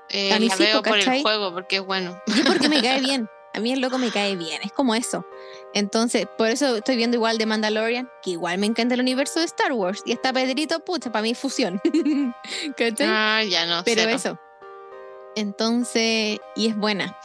Eh, 0.08 0.32
A 0.32 0.38
mí 0.38 0.48
la 0.48 0.56
sí, 0.56 0.62
veo 0.62 0.82
po, 0.82 0.88
por 0.88 0.98
el 0.98 1.20
juego 1.20 1.52
porque 1.52 1.76
es 1.76 1.82
bueno. 1.82 2.18
Y 2.28 2.42
porque 2.44 2.70
me 2.70 2.80
cae 2.82 3.00
bien. 3.02 3.28
A 3.52 3.60
mí 3.60 3.72
el 3.72 3.80
loco 3.80 3.98
me 3.98 4.10
cae 4.10 4.36
bien. 4.36 4.60
Es 4.62 4.72
como 4.72 4.94
eso. 4.94 5.24
Entonces, 5.74 6.26
por 6.38 6.48
eso 6.48 6.76
estoy 6.76 6.96
viendo 6.96 7.16
igual 7.16 7.36
de 7.38 7.46
Mandalorian, 7.46 8.08
que 8.22 8.30
igual 8.30 8.58
me 8.58 8.66
encanta 8.66 8.94
el 8.94 9.00
universo 9.00 9.40
de 9.40 9.46
Star 9.46 9.72
Wars. 9.72 10.02
Y 10.04 10.12
está 10.12 10.32
Pedrito, 10.32 10.80
pucha, 10.84 11.10
para 11.10 11.22
mí 11.22 11.34
fusión. 11.34 11.80
¿Cachai? 12.76 13.06
Ah, 13.08 13.42
ya 13.42 13.66
no. 13.66 13.82
Pero 13.84 14.02
cero. 14.02 14.14
eso. 14.16 14.38
Entonces, 15.36 16.38
y 16.56 16.68
es 16.68 16.76
buena. 16.76 17.16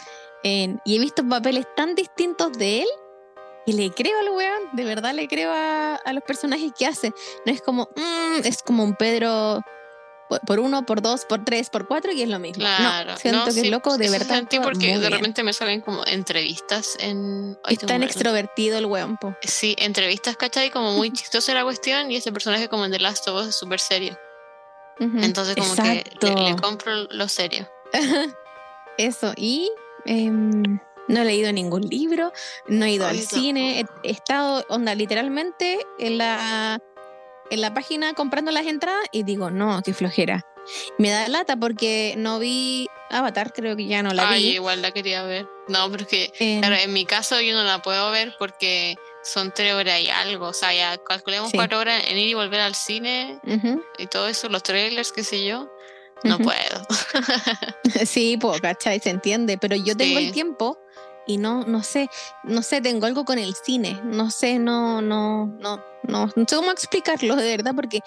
En- 0.43 0.79
y 0.85 0.95
he 0.95 0.99
visto 0.99 1.27
papeles 1.27 1.65
tan 1.75 1.95
distintos 1.95 2.53
de 2.57 2.81
él 2.83 2.87
que 3.65 3.73
le 3.73 3.89
creo 3.91 4.19
al 4.19 4.29
weón, 4.29 4.61
de 4.73 4.83
verdad 4.85 5.13
le 5.15 5.27
creo 5.27 5.51
a, 5.51 5.95
a 5.95 6.13
los 6.13 6.23
personajes 6.23 6.71
que 6.77 6.85
hace. 6.85 7.11
No 7.45 7.51
es 7.51 7.61
como, 7.63 7.89
mm, 7.95 8.45
es 8.45 8.61
como 8.61 8.83
un 8.83 8.95
Pedro 8.95 9.61
por, 10.29 10.39
por 10.41 10.59
uno, 10.59 10.85
por 10.85 11.01
dos, 11.01 11.25
por 11.25 11.43
tres, 11.45 11.69
por 11.69 11.87
cuatro 11.87 12.11
y 12.11 12.21
es 12.21 12.29
lo 12.29 12.39
mismo. 12.39 12.63
Claro. 12.63 13.11
no, 13.11 13.17
siento 13.17 13.39
no, 13.39 13.45
que 13.45 13.51
sí, 13.51 13.59
es 13.61 13.69
loco, 13.69 13.97
de 13.97 14.09
verdad. 14.09 14.35
sentí 14.35 14.59
porque 14.59 14.97
de 14.97 15.09
repente 15.09 15.43
me 15.43 15.53
salen 15.53 15.81
como 15.81 16.05
entrevistas 16.05 16.97
en. 16.99 17.57
Ay, 17.63 17.77
Es 17.79 17.85
tan 17.87 18.03
extrovertido 18.03 18.77
el 18.77 18.85
weón, 18.85 19.17
po. 19.17 19.35
Sí, 19.41 19.75
entrevistas, 19.79 20.37
¿cachai? 20.37 20.71
Como 20.71 20.93
muy 20.93 21.11
chistosa 21.13 21.53
la 21.53 21.63
cuestión 21.63 22.11
y 22.11 22.17
ese 22.17 22.31
personaje 22.31 22.69
como 22.69 22.85
en 22.85 22.91
The 22.91 22.99
Last 22.99 23.27
of 23.27 23.41
Us 23.41 23.47
es 23.49 23.55
súper 23.55 23.79
serio. 23.79 24.17
Entonces 24.99 25.55
como 25.55 25.71
Exacto. 25.73 26.33
que 26.33 26.41
le, 26.41 26.51
le 26.51 26.55
compro 26.55 26.93
lo 27.09 27.27
serio. 27.27 27.69
Eso, 28.97 29.33
y 29.35 29.69
em, 30.05 30.79
no 31.09 31.21
he 31.21 31.25
leído 31.25 31.51
ningún 31.51 31.81
libro, 31.81 32.31
no 32.67 32.85
he 32.85 32.91
ido 32.91 33.05
Ay, 33.05 33.17
al 33.19 33.23
cine, 33.25 33.81
he, 33.81 33.85
he 34.07 34.11
estado, 34.11 34.65
onda, 34.69 34.95
literalmente 34.95 35.85
en 35.99 36.17
la, 36.17 36.79
en 37.51 37.61
la 37.61 37.73
página 37.73 38.13
comprando 38.13 38.51
las 38.51 38.65
entradas 38.65 39.05
y 39.11 39.23
digo, 39.23 39.49
no, 39.51 39.81
qué 39.83 39.93
flojera. 39.93 40.45
Me 40.97 41.11
da 41.11 41.27
lata 41.27 41.55
porque 41.57 42.15
no 42.17 42.39
vi 42.39 42.87
Avatar, 43.11 43.53
creo 43.53 43.75
que 43.75 43.85
ya 43.85 44.01
no 44.01 44.13
la 44.13 44.29
Ay, 44.29 44.43
vi. 44.43 44.49
igual 44.55 44.81
la 44.81 44.89
quería 44.91 45.21
ver. 45.23 45.47
No, 45.67 45.89
pero 45.91 46.03
es 46.03 46.09
que, 46.09 46.33
Em, 46.39 46.59
claro, 46.59 46.75
en 46.75 46.91
mi 46.93 47.05
caso 47.05 47.39
yo 47.39 47.53
no 47.53 47.63
la 47.63 47.81
puedo 47.83 48.09
ver 48.11 48.33
porque 48.39 48.95
son 49.23 49.51
tres 49.53 49.73
horas 49.75 49.99
y 50.01 50.09
algo. 50.09 50.47
O 50.47 50.53
sea, 50.53 50.73
ya 50.73 50.97
calculemos 50.97 51.51
Sí. 51.51 51.57
cuatro 51.57 51.77
horas 51.79 52.03
en 52.07 52.17
ir 52.17 52.29
y 52.29 52.33
volver 52.33 52.61
al 52.61 52.73
cine 52.75 53.39
y 53.99 54.07
todo 54.07 54.27
eso, 54.27 54.49
los 54.49 54.63
trailers, 54.63 55.11
qué 55.11 55.23
sé 55.23 55.45
yo. 55.45 55.69
No 56.23 56.39
puedo. 56.39 56.87
Sí, 58.05 58.37
pues, 58.37 58.61
¿cachai? 58.61 58.99
Se 58.99 59.09
entiende, 59.11 59.57
pero 59.57 59.75
yo 59.75 59.95
tengo 59.95 60.17
el 60.17 60.31
tiempo 60.31 60.79
y 61.27 61.37
no, 61.37 61.63
no 61.63 61.83
sé, 61.83 62.09
no 62.43 62.61
sé, 62.61 62.81
tengo 62.81 63.05
algo 63.05 63.25
con 63.25 63.39
el 63.39 63.55
cine, 63.55 63.99
no 64.03 64.29
sé, 64.31 64.59
no, 64.59 65.01
no, 65.01 65.47
no, 65.47 65.83
no, 66.03 66.29
no 66.35 66.45
sé 66.47 66.55
cómo 66.55 66.71
explicarlo 66.71 67.35
de 67.35 67.47
verdad, 67.57 67.73
porque, 67.75 68.01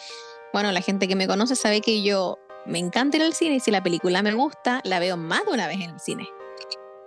bueno, 0.52 0.72
la 0.72 0.80
gente 0.80 1.08
que 1.08 1.16
me 1.16 1.26
conoce 1.26 1.56
sabe 1.56 1.80
que 1.80 2.02
yo 2.02 2.38
me 2.66 2.78
encanta 2.78 3.16
ir 3.16 3.22
al 3.22 3.34
cine 3.34 3.56
y 3.56 3.60
si 3.60 3.70
la 3.70 3.82
película 3.82 4.22
me 4.22 4.32
gusta, 4.32 4.80
la 4.84 4.98
veo 4.98 5.16
más 5.16 5.44
de 5.44 5.52
una 5.52 5.66
vez 5.66 5.76
en 5.76 5.90
el 5.90 6.00
cine. 6.00 6.28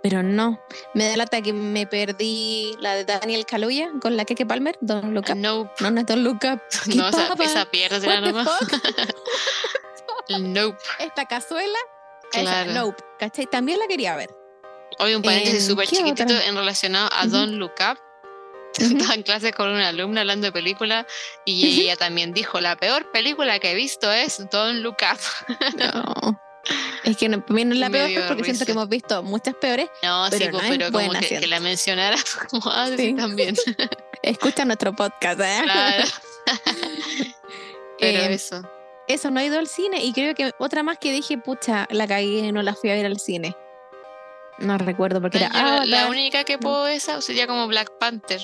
Pero 0.02 0.24
no, 0.24 0.60
me 0.94 1.08
da 1.08 1.16
lata 1.16 1.40
que 1.42 1.52
me 1.52 1.86
perdí 1.86 2.74
la 2.80 2.96
de 2.96 3.04
Daniel 3.04 3.46
Kaluuya 3.46 3.88
con 4.00 4.16
la 4.16 4.24
Keke 4.24 4.44
Palmer, 4.44 4.76
Look 4.80 5.26
Up. 5.30 5.36
Nope. 5.36 5.70
No, 5.78 5.90
no 5.92 6.00
es 6.00 6.06
Don't 6.06 6.24
Look 6.24 6.40
Up. 6.52 6.60
¿Qué 6.84 6.96
No, 6.96 7.08
esa, 7.08 7.32
esa 7.34 7.66
the 7.66 8.20
nomás. 8.20 8.48
Nope. 10.40 10.78
Esta 10.98 11.26
cazuela, 11.26 11.78
esa, 12.32 12.42
Claro. 12.42 12.72
Nope, 12.72 13.04
¿cachai? 13.18 13.46
También 13.46 13.78
la 13.78 13.86
quería 13.86 14.16
ver. 14.16 14.41
Hoy 14.98 15.14
un 15.14 15.22
paréntesis 15.22 15.62
Em, 15.64 15.68
súper 15.70 15.88
¿qué 15.88 15.96
chiquitito 15.96 16.24
otra? 16.34 16.46
en 16.46 16.56
relacionado 16.56 17.08
a. 17.12 17.26
Don't 17.26 17.54
Look 17.54 17.72
Up. 17.80 17.98
Estaba 18.78 19.14
en 19.14 19.22
clase 19.22 19.52
con 19.52 19.68
una 19.68 19.88
alumna 19.88 20.22
hablando 20.22 20.46
de 20.46 20.52
película 20.52 21.06
y 21.44 21.80
ella 21.82 21.96
también 21.96 22.32
dijo, 22.32 22.58
la 22.60 22.74
peor 22.76 23.10
película 23.12 23.58
que 23.58 23.72
he 23.72 23.74
visto 23.74 24.10
es 24.10 24.38
Don't 24.50 24.80
Look 24.82 24.96
Up. 25.02 25.18
No. 25.76 26.40
Es 27.02 27.16
que 27.16 27.28
no, 27.28 27.44
no 27.48 27.58
es 27.58 27.76
la 27.78 27.90
peor 27.90 28.10
porque 28.28 28.44
siento 28.44 28.64
que 28.64 28.70
hemos 28.72 28.88
visto 28.88 29.22
muchas 29.24 29.54
peores. 29.56 29.88
No, 30.04 30.30
sí, 30.30 30.36
Pero 30.38 30.52
pues, 30.52 30.62
no 30.62 30.72
es 30.72 30.78
pero 30.78 30.92
como 30.92 31.10
que, 31.20 31.46
la 31.48 31.58
mencionara 31.60 32.16
como, 32.50 32.70
ah, 32.70 32.86
sí, 32.88 32.96
Sí. 33.08 33.14
también. 33.14 33.56
Escucha 34.22 34.64
nuestro 34.64 34.94
podcast, 34.94 35.40
¿eh? 35.40 35.58
Claro. 35.64 36.04
Pero 37.98 38.18
Eh, 38.18 38.34
eso. 38.34 38.62
Eso, 39.08 39.30
no 39.30 39.40
he 39.40 39.46
ido 39.46 39.58
al 39.58 39.66
cine. 39.66 40.02
Y 40.04 40.12
creo 40.12 40.34
que 40.34 40.52
otra 40.58 40.82
más 40.84 40.98
que 40.98 41.10
dije, 41.12 41.36
pucha, 41.38 41.86
la 41.90 42.06
cagué, 42.06 42.52
no 42.52 42.62
la 42.62 42.74
fui 42.74 42.90
a 42.90 42.94
ver 42.94 43.06
al 43.06 43.18
cine. 43.18 43.56
No 44.58 44.78
recuerdo 44.78 45.20
porque 45.20 45.40
No, 45.40 45.46
era. 45.46 45.78
yo 45.78 45.84
la, 45.86 46.08
única 46.08 46.44
que 46.44 46.58
puedo 46.58 46.86
esa 46.86 47.20
sería 47.20 47.46
como 47.46 47.66
Black 47.68 47.90
Panther. 47.98 48.40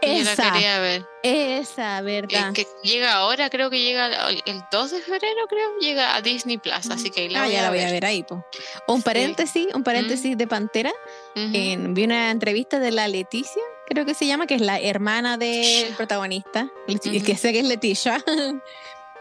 que 0.00 0.18
yo 0.18 0.24
la 0.24 0.32
esa, 0.32 0.52
quería 0.52 0.78
ver. 0.78 1.06
esa, 1.22 1.98
Eh, 1.98 2.02
¿verdad? 2.02 2.52
que 2.52 2.66
llega 2.82 3.14
ahora, 3.14 3.50
creo 3.50 3.70
que 3.70 3.80
llega 3.80 4.28
el, 4.28 4.42
el 4.46 4.62
2 4.70 4.90
de 4.92 5.00
febrero, 5.00 5.46
creo, 5.48 5.78
llega 5.80 6.14
a 6.14 6.20
Disney 6.22 6.58
Plus, 6.58 6.90
así 6.90 7.10
que 7.10 7.22
ahí 7.22 7.28
la 7.30 7.40
ah, 7.40 7.44
voy 7.44 7.52
ya 7.52 7.58
a 7.60 7.62
la 7.62 7.70
voy 7.70 7.80
a 7.80 7.90
ver 7.90 8.04
ahí, 8.04 8.22
po. 8.22 8.44
Un 8.86 8.98
Sí. 8.98 9.02
paréntesis, 9.04 9.66
un 9.74 9.82
paréntesis 9.82 10.36
de 10.36 10.46
Pantera. 10.46 10.92
En- 11.34 11.94
vi 11.94 12.04
una 12.04 12.30
entrevista 12.30 12.78
de 12.78 12.90
la 12.92 13.08
Leticia, 13.08 13.62
creo 13.86 14.04
que 14.04 14.14
se 14.14 14.26
llama, 14.26 14.46
que 14.46 14.54
es 14.56 14.60
la 14.60 14.78
hermana 14.80 15.38
del 15.38 15.92
protagonista. 15.94 16.68
Leti- 16.86 17.16
Ujú. 17.16 17.24
Que 17.26 17.36
sé 17.36 17.52
que 17.52 17.60
es 17.60 17.66
Leticia, 17.66 18.22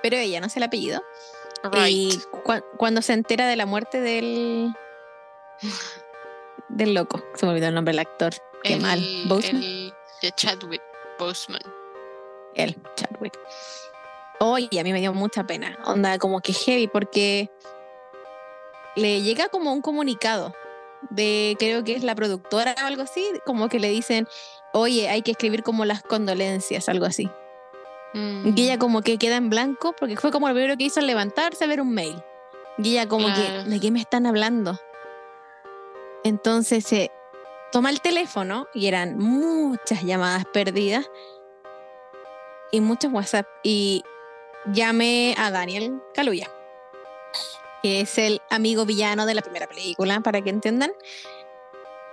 pero 0.03 0.17
ella 0.17 0.39
no 0.41 0.49
sé 0.49 0.59
el 0.59 0.63
apellido. 0.63 1.01
Right. 1.63 1.87
Y 1.87 2.19
cua- 2.43 2.63
cuando 2.77 3.01
se 3.01 3.13
entera 3.13 3.47
de 3.47 3.55
la 3.55 3.65
muerte 3.65 4.01
del. 4.01 4.69
del 6.69 6.93
loco, 6.93 7.21
se 7.35 7.45
me 7.45 7.51
olvidó 7.51 7.67
el 7.67 7.75
nombre 7.75 7.91
del 7.93 7.99
actor. 7.99 8.33
Qué 8.63 8.73
el, 8.75 8.81
mal. 8.81 9.01
Boseman. 9.27 9.63
el 9.63 9.93
de 10.21 10.31
Chadwick 10.31 10.81
Boseman. 11.19 11.61
Él, 12.55 12.77
Chadwick. 12.95 13.37
Oye, 14.39 14.79
a 14.79 14.83
mí 14.83 14.91
me 14.93 14.99
dio 14.99 15.13
mucha 15.13 15.45
pena. 15.45 15.77
Onda, 15.85 16.17
como 16.17 16.39
que 16.41 16.53
heavy, 16.53 16.87
porque 16.87 17.49
le 18.95 19.21
llega 19.21 19.49
como 19.49 19.73
un 19.73 19.81
comunicado 19.81 20.53
de, 21.09 21.55
creo 21.59 21.83
que 21.83 21.95
es 21.95 22.03
la 22.03 22.15
productora 22.15 22.75
o 22.83 22.85
algo 22.85 23.01
así, 23.03 23.25
como 23.45 23.69
que 23.69 23.79
le 23.79 23.89
dicen, 23.89 24.27
oye, 24.73 25.09
hay 25.09 25.21
que 25.21 25.31
escribir 25.31 25.63
como 25.63 25.85
las 25.85 26.03
condolencias, 26.03 26.87
algo 26.89 27.05
así. 27.05 27.29
Mm, 28.13 28.53
Y 28.55 28.63
ella 28.63 28.77
como 28.77 29.01
que 29.01 29.17
queda 29.17 29.37
en 29.37 29.49
blanco, 29.49 29.93
porque 29.99 30.15
fue 30.17 30.31
como 30.31 30.47
lo 30.47 30.53
primero 30.53 30.77
que 30.77 30.85
hizo 30.85 30.99
al 30.99 31.07
levantarse 31.07 31.63
a 31.63 31.67
ver 31.67 31.81
un 31.81 31.93
mail. 31.93 32.21
Y 32.77 32.91
ella 32.91 33.07
como 33.07 33.25
Claro. 33.27 33.63
que, 33.63 33.69
¿de 33.69 33.79
qué 33.79 33.91
me 33.91 33.99
están 33.99 34.25
hablando? 34.25 34.79
Entonces 36.23 36.85
se 36.85 37.11
toma 37.71 37.89
el 37.89 38.01
teléfono 38.01 38.67
y 38.73 38.87
eran 38.87 39.17
muchas 39.17 40.03
llamadas 40.03 40.45
perdidas 40.53 41.09
y 42.71 42.81
muchos 42.81 43.11
WhatsApp. 43.11 43.47
Y 43.63 44.03
llamé 44.71 45.35
a 45.37 45.51
Daniel 45.51 46.01
Kaluuya, 46.13 46.49
que 47.81 48.01
es 48.01 48.17
el 48.17 48.41
amigo 48.49 48.85
villano 48.85 49.25
de 49.25 49.35
la 49.35 49.41
primera 49.41 49.67
película, 49.67 50.21
para 50.21 50.41
que 50.41 50.49
entiendan. 50.49 50.91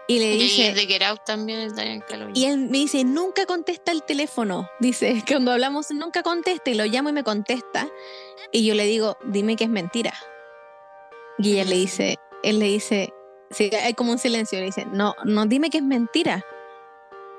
Y 0.08 0.18
le 0.18 0.34
y 0.34 0.38
dice, 0.40 0.68
es 0.68 0.74
de 0.74 0.86
Get 0.86 1.02
Out 1.02 1.20
también, 1.24 1.60
es 1.60 1.76
Daniel 1.76 2.02
Kaluuya. 2.08 2.32
y 2.34 2.46
él 2.46 2.58
me 2.58 2.78
dice, 2.78 3.04
nunca 3.04 3.46
contesta 3.46 3.92
el 3.92 4.02
teléfono. 4.02 4.68
Dice, 4.80 5.22
que 5.24 5.34
cuando 5.34 5.52
hablamos 5.52 5.90
nunca 5.92 6.22
contesta 6.22 6.70
y 6.70 6.74
lo 6.74 6.84
llamo 6.84 7.10
y 7.10 7.12
me 7.12 7.22
contesta. 7.22 7.88
Y 8.50 8.66
yo 8.66 8.74
le 8.74 8.84
digo, 8.86 9.16
dime 9.24 9.56
que 9.56 9.64
es 9.64 9.70
mentira. 9.70 10.14
Y 11.38 11.52
ella 11.52 11.64
le 11.64 11.76
dice, 11.76 12.16
él 12.42 12.58
le 12.58 12.66
dice, 12.66 13.14
sí, 13.50 13.70
hay 13.74 13.94
como 13.94 14.12
un 14.12 14.18
silencio, 14.18 14.58
le 14.58 14.66
dice, 14.66 14.86
no, 14.86 15.14
no, 15.24 15.46
dime 15.46 15.70
que 15.70 15.78
es 15.78 15.84
mentira. 15.84 16.44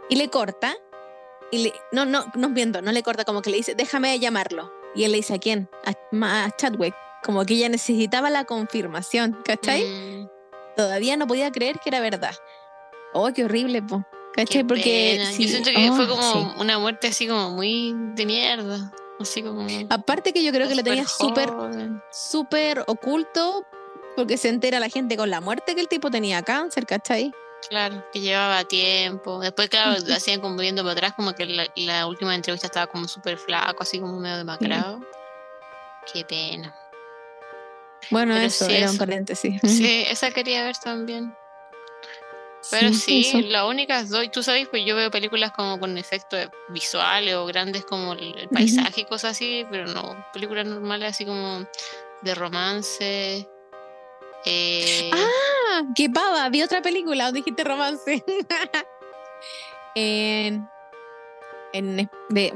Y 0.09 0.15
le 0.15 0.29
corta, 0.29 0.75
y 1.51 1.63
le, 1.63 1.73
no, 1.91 2.05
no, 2.05 2.25
no 2.35 2.49
viendo, 2.49 2.81
no 2.81 2.91
le 2.91 3.03
corta, 3.03 3.25
como 3.25 3.41
que 3.41 3.49
le 3.49 3.57
dice, 3.57 3.75
déjame 3.75 4.17
llamarlo. 4.19 4.71
Y 4.95 5.05
él 5.05 5.11
le 5.11 5.17
dice, 5.17 5.35
¿a 5.35 5.39
quién? 5.39 5.69
A, 5.85 6.45
a 6.45 6.51
Chadwick. 6.55 6.93
Como 7.23 7.45
que 7.45 7.53
ella 7.53 7.69
necesitaba 7.69 8.29
la 8.29 8.45
confirmación, 8.45 9.37
¿cachai? 9.45 9.83
Mm, 9.85 10.29
Todavía 10.75 11.17
no 11.17 11.27
podía 11.27 11.51
creer 11.51 11.79
que 11.79 11.89
era 11.89 11.99
verdad. 11.99 12.35
Oh, 13.13 13.31
qué 13.33 13.45
horrible, 13.45 13.81
po. 13.81 14.03
qué 14.33 14.45
¿Cachai? 14.45 14.63
Porque 14.63 15.17
pena. 15.17 15.31
sí, 15.31 15.43
Yo 15.43 15.49
siento 15.49 15.69
que 15.69 15.89
oh, 15.89 15.95
fue 15.95 16.07
como 16.07 16.21
sí. 16.33 16.47
una 16.59 16.79
muerte 16.79 17.07
así 17.07 17.27
como 17.27 17.51
muy 17.51 17.93
de 18.15 18.25
mierda. 18.25 18.91
Así 19.19 19.43
como. 19.43 19.67
Aparte 19.89 20.33
que 20.33 20.43
yo 20.43 20.51
creo 20.51 20.67
que 20.67 20.75
lo 20.75 20.83
tenía 20.83 21.07
súper, 21.07 21.51
súper 22.11 22.83
oculto, 22.87 23.65
porque 24.15 24.37
se 24.37 24.49
entera 24.49 24.79
la 24.79 24.89
gente 24.89 25.17
con 25.17 25.29
la 25.29 25.41
muerte 25.41 25.75
que 25.75 25.81
el 25.81 25.87
tipo 25.87 26.09
tenía 26.09 26.41
cáncer, 26.41 26.85
¿cachai? 26.85 27.31
Claro, 27.69 28.03
que 28.11 28.19
llevaba 28.19 28.63
tiempo. 28.63 29.39
Después, 29.39 29.69
claro, 29.69 29.99
lo 30.05 30.13
hacían 30.13 30.41
como 30.41 30.57
viendo 30.57 30.81
para 30.81 30.93
atrás, 30.93 31.13
como 31.13 31.33
que 31.33 31.45
la, 31.45 31.67
la 31.75 32.07
última 32.07 32.33
entrevista 32.33 32.67
estaba 32.67 32.87
como 32.87 33.07
súper 33.07 33.37
flaco, 33.37 33.83
así 33.83 33.99
como 33.99 34.19
medio 34.19 34.37
demacrado. 34.37 34.99
Qué 36.11 36.25
pena. 36.25 36.75
Bueno, 38.09 38.33
Pero 38.33 38.47
eso 38.47 38.65
sí, 38.65 38.73
era 38.73 38.89
un 38.89 38.97
paréntesis. 38.97 39.61
Sí, 39.63 40.05
esa 40.09 40.31
quería 40.31 40.63
ver 40.63 40.75
también. 40.77 41.35
Pero 42.69 42.93
sí, 42.93 43.21
eso. 43.21 43.39
las 43.41 43.65
únicas 43.65 44.09
dos, 44.09 44.29
tú 44.31 44.43
sabes, 44.43 44.67
pues 44.67 44.83
yo 44.85 44.95
veo 44.95 45.09
películas 45.09 45.51
como 45.51 45.79
con 45.79 45.97
efectos 45.97 46.47
visuales 46.69 47.33
o 47.35 47.45
grandes 47.45 47.85
como 47.85 48.13
el, 48.13 48.37
el 48.37 48.49
paisaje 48.49 49.01
y 49.01 49.05
cosas 49.05 49.31
así, 49.31 49.65
pero 49.71 49.87
no, 49.87 50.25
películas 50.31 50.67
normales 50.67 51.09
así 51.09 51.25
como 51.25 51.67
de 52.21 52.35
romance. 52.35 53.49
Eh, 54.45 55.11
Ah, 55.13 55.83
qué 55.95 56.09
pava, 56.09 56.49
vi 56.49 56.61
otra 56.63 56.81
película 56.81 57.25
donde 57.25 57.39
dijiste 57.39 57.63
romance. 57.63 58.23
en. 59.95 60.67
En. 61.73 62.09
De, 62.29 62.53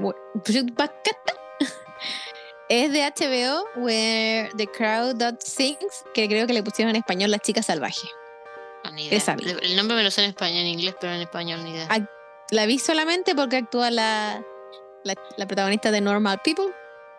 es 2.68 2.92
de 2.92 3.02
HBO, 3.02 3.66
Where 3.76 4.50
the 4.58 4.68
Crowd 4.68 5.18
That 5.18 5.36
Sings, 5.40 6.04
que 6.14 6.28
creo 6.28 6.48
que 6.48 6.54
le 6.54 6.64
pusieron 6.64 6.90
en 6.90 6.98
español 6.98 7.32
La 7.32 7.40
Chica 7.40 7.62
Salvaje. 7.62 8.08
no, 8.84 8.92
ni 8.92 9.06
idea. 9.06 9.22
El 9.62 9.76
nombre 9.76 9.96
me 9.96 10.04
lo 10.04 10.12
sé 10.12 10.24
en 10.24 10.30
español, 10.30 10.60
en 10.62 10.68
inglés, 10.68 10.96
pero 11.00 11.14
en 11.14 11.22
español 11.22 11.64
ni 11.64 11.72
idea. 11.72 11.88
La 12.52 12.66
vi 12.66 12.78
solamente 12.80 13.34
porque 13.36 13.58
actúa 13.58 13.90
la, 13.92 14.44
la, 15.04 15.16
la 15.38 15.46
protagonista 15.48 15.92
de 15.92 16.02
Normal 16.02 16.42
People, 16.44 16.74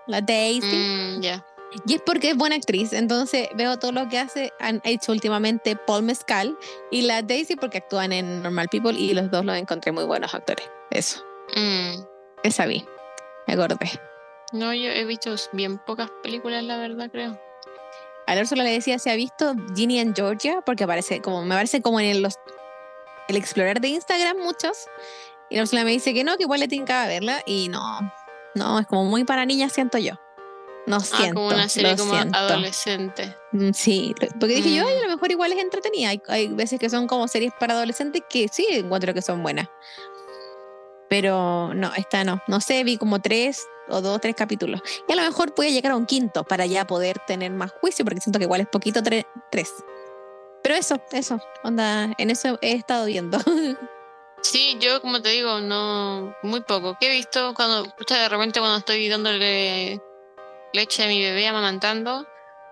la 0.07 0.21
Daisy. 0.21 0.67
Mm, 0.67 1.21
ya. 1.21 1.45
Y 1.87 1.95
es 1.95 2.03
porque 2.03 2.31
es 2.31 2.37
buena 2.37 2.57
actriz. 2.57 2.93
Entonces 2.93 3.49
veo 3.55 3.79
todo 3.79 3.93
lo 3.93 4.09
que 4.09 4.19
hace. 4.19 4.53
Han 4.61 4.81
hecho 4.85 5.13
últimamente 5.13 5.77
Paul 5.77 6.05
Mescal 6.05 6.57
y 6.91 7.03
la 7.03 7.23
Daisy 7.23 7.57
porque 7.57 7.79
actúan 7.79 8.13
en 8.13 8.43
Normal 8.43 8.69
People 8.71 8.99
y 8.99 9.15
los 9.15 9.31
dos 9.31 9.45
los 9.45 9.57
encontré 9.57 9.93
muy 9.93 10.05
buenos 10.05 10.35
actores. 10.35 10.69
Eso. 10.91 11.23
Mm. 11.57 12.03
Esa 12.43 12.67
vi. 12.67 12.85
Me 13.47 13.55
acordé. 13.55 13.91
No, 14.53 14.73
yo 14.73 14.91
he 14.91 15.05
visto 15.05 15.35
bien 15.53 15.79
pocas 15.79 16.11
películas, 16.23 16.63
la 16.65 16.77
verdad, 16.77 17.11
creo. 17.11 17.39
A 18.27 18.35
la 18.35 18.41
Úrsula 18.41 18.65
le 18.65 18.73
decía 18.73 18.99
si 18.99 19.11
ha 19.11 19.15
visto 19.15 19.55
Ginny 19.75 20.01
and 20.01 20.17
Georgia 20.17 20.61
porque 20.65 20.85
aparece 20.85 21.21
como, 21.21 21.45
me 21.45 21.55
parece 21.55 21.81
como 21.81 22.01
en 22.01 22.07
el, 22.07 22.23
los, 22.23 22.35
el 23.29 23.37
Explorer 23.37 23.81
de 23.81 23.89
Instagram 23.89 24.39
muchos. 24.39 24.87
Y 25.51 25.57
la 25.57 25.63
Úrsula 25.63 25.85
me 25.85 25.91
dice 25.91 26.13
que 26.13 26.25
no, 26.25 26.37
que 26.37 26.43
igual 26.43 26.61
le 26.61 26.69
tincaba 26.69 27.07
verla. 27.07 27.43
Y 27.47 27.69
no, 27.69 28.01
no, 28.55 28.81
es 28.81 28.87
como 28.87 29.05
muy 29.05 29.25
para 29.25 29.45
niñas, 29.47 29.73
siento 29.73 29.99
yo. 29.99 30.15
No 30.87 30.97
Ah, 30.97 31.01
siento. 31.01 31.35
como 31.35 31.49
una 31.49 31.69
serie 31.69 31.97
como 31.97 32.15
siento. 32.15 32.39
adolescente. 32.39 33.37
Mm, 33.53 33.71
Sí, 33.73 34.15
porque 34.39 34.55
dije 34.57 34.75
yo, 34.77 34.85
Mm. 34.85 34.87
ay, 34.87 34.99
a 34.99 35.03
lo 35.03 35.09
mejor 35.09 35.31
igual 35.33 35.53
es 35.53 35.59
entretenida. 35.59 36.11
Hay, 36.11 36.23
hay 36.29 36.49
veces 36.49 36.79
que 36.79 36.89
son 36.91 37.07
como 37.07 37.27
series 37.29 37.53
para 37.59 37.75
adolescentes 37.75 38.23
que 38.29 38.47
sí 38.49 38.67
encuentro 38.71 39.13
que 39.15 39.23
son 39.23 39.43
buenas. 39.43 39.69
Pero 41.09 41.73
no, 41.75 41.93
esta 41.97 42.25
no. 42.25 42.41
No 42.49 42.61
sé, 42.61 42.83
vi 42.85 42.99
como 42.99 43.21
tres 43.21 43.67
o 43.89 44.01
dos, 44.01 44.21
tres 44.21 44.35
capítulos. 44.35 44.81
Y 45.09 45.13
a 45.13 45.17
lo 45.17 45.23
mejor 45.23 45.55
voy 45.57 45.69
a 45.69 45.71
llegar 45.71 45.93
a 45.93 45.97
un 45.97 46.07
quinto 46.07 46.43
para 46.45 46.67
ya 46.67 46.87
poder 46.87 47.19
tener 47.27 47.53
más 47.53 47.71
juicio, 47.81 48.05
porque 48.05 48.21
siento 48.21 48.39
que 48.39 48.45
igual 48.45 48.61
es 48.61 48.67
poquito 48.69 49.01
tre- 49.01 49.27
tres. 49.51 49.73
Pero 50.65 50.75
eso, 50.75 51.01
eso, 51.13 51.39
onda, 51.63 52.13
en 52.19 52.31
eso 52.31 52.59
he 52.63 52.73
estado 52.73 53.07
viendo. 53.07 53.39
Sí, 54.43 54.77
yo 54.79 55.01
como 55.01 55.21
te 55.23 55.31
digo, 55.31 55.59
no, 55.61 56.33
muy 56.43 56.61
poco. 56.61 56.97
¿Qué 57.01 57.07
he 57.09 57.11
visto 57.11 57.53
cuando, 57.55 57.83
de 57.85 58.29
repente 58.29 58.61
cuando 58.61 58.79
estoy 58.79 59.09
dándole 59.09 60.01
leche 60.77 61.03
a 61.05 61.09
mi 61.09 61.21
bebé 61.21 61.49
amamantando, 61.49 62.27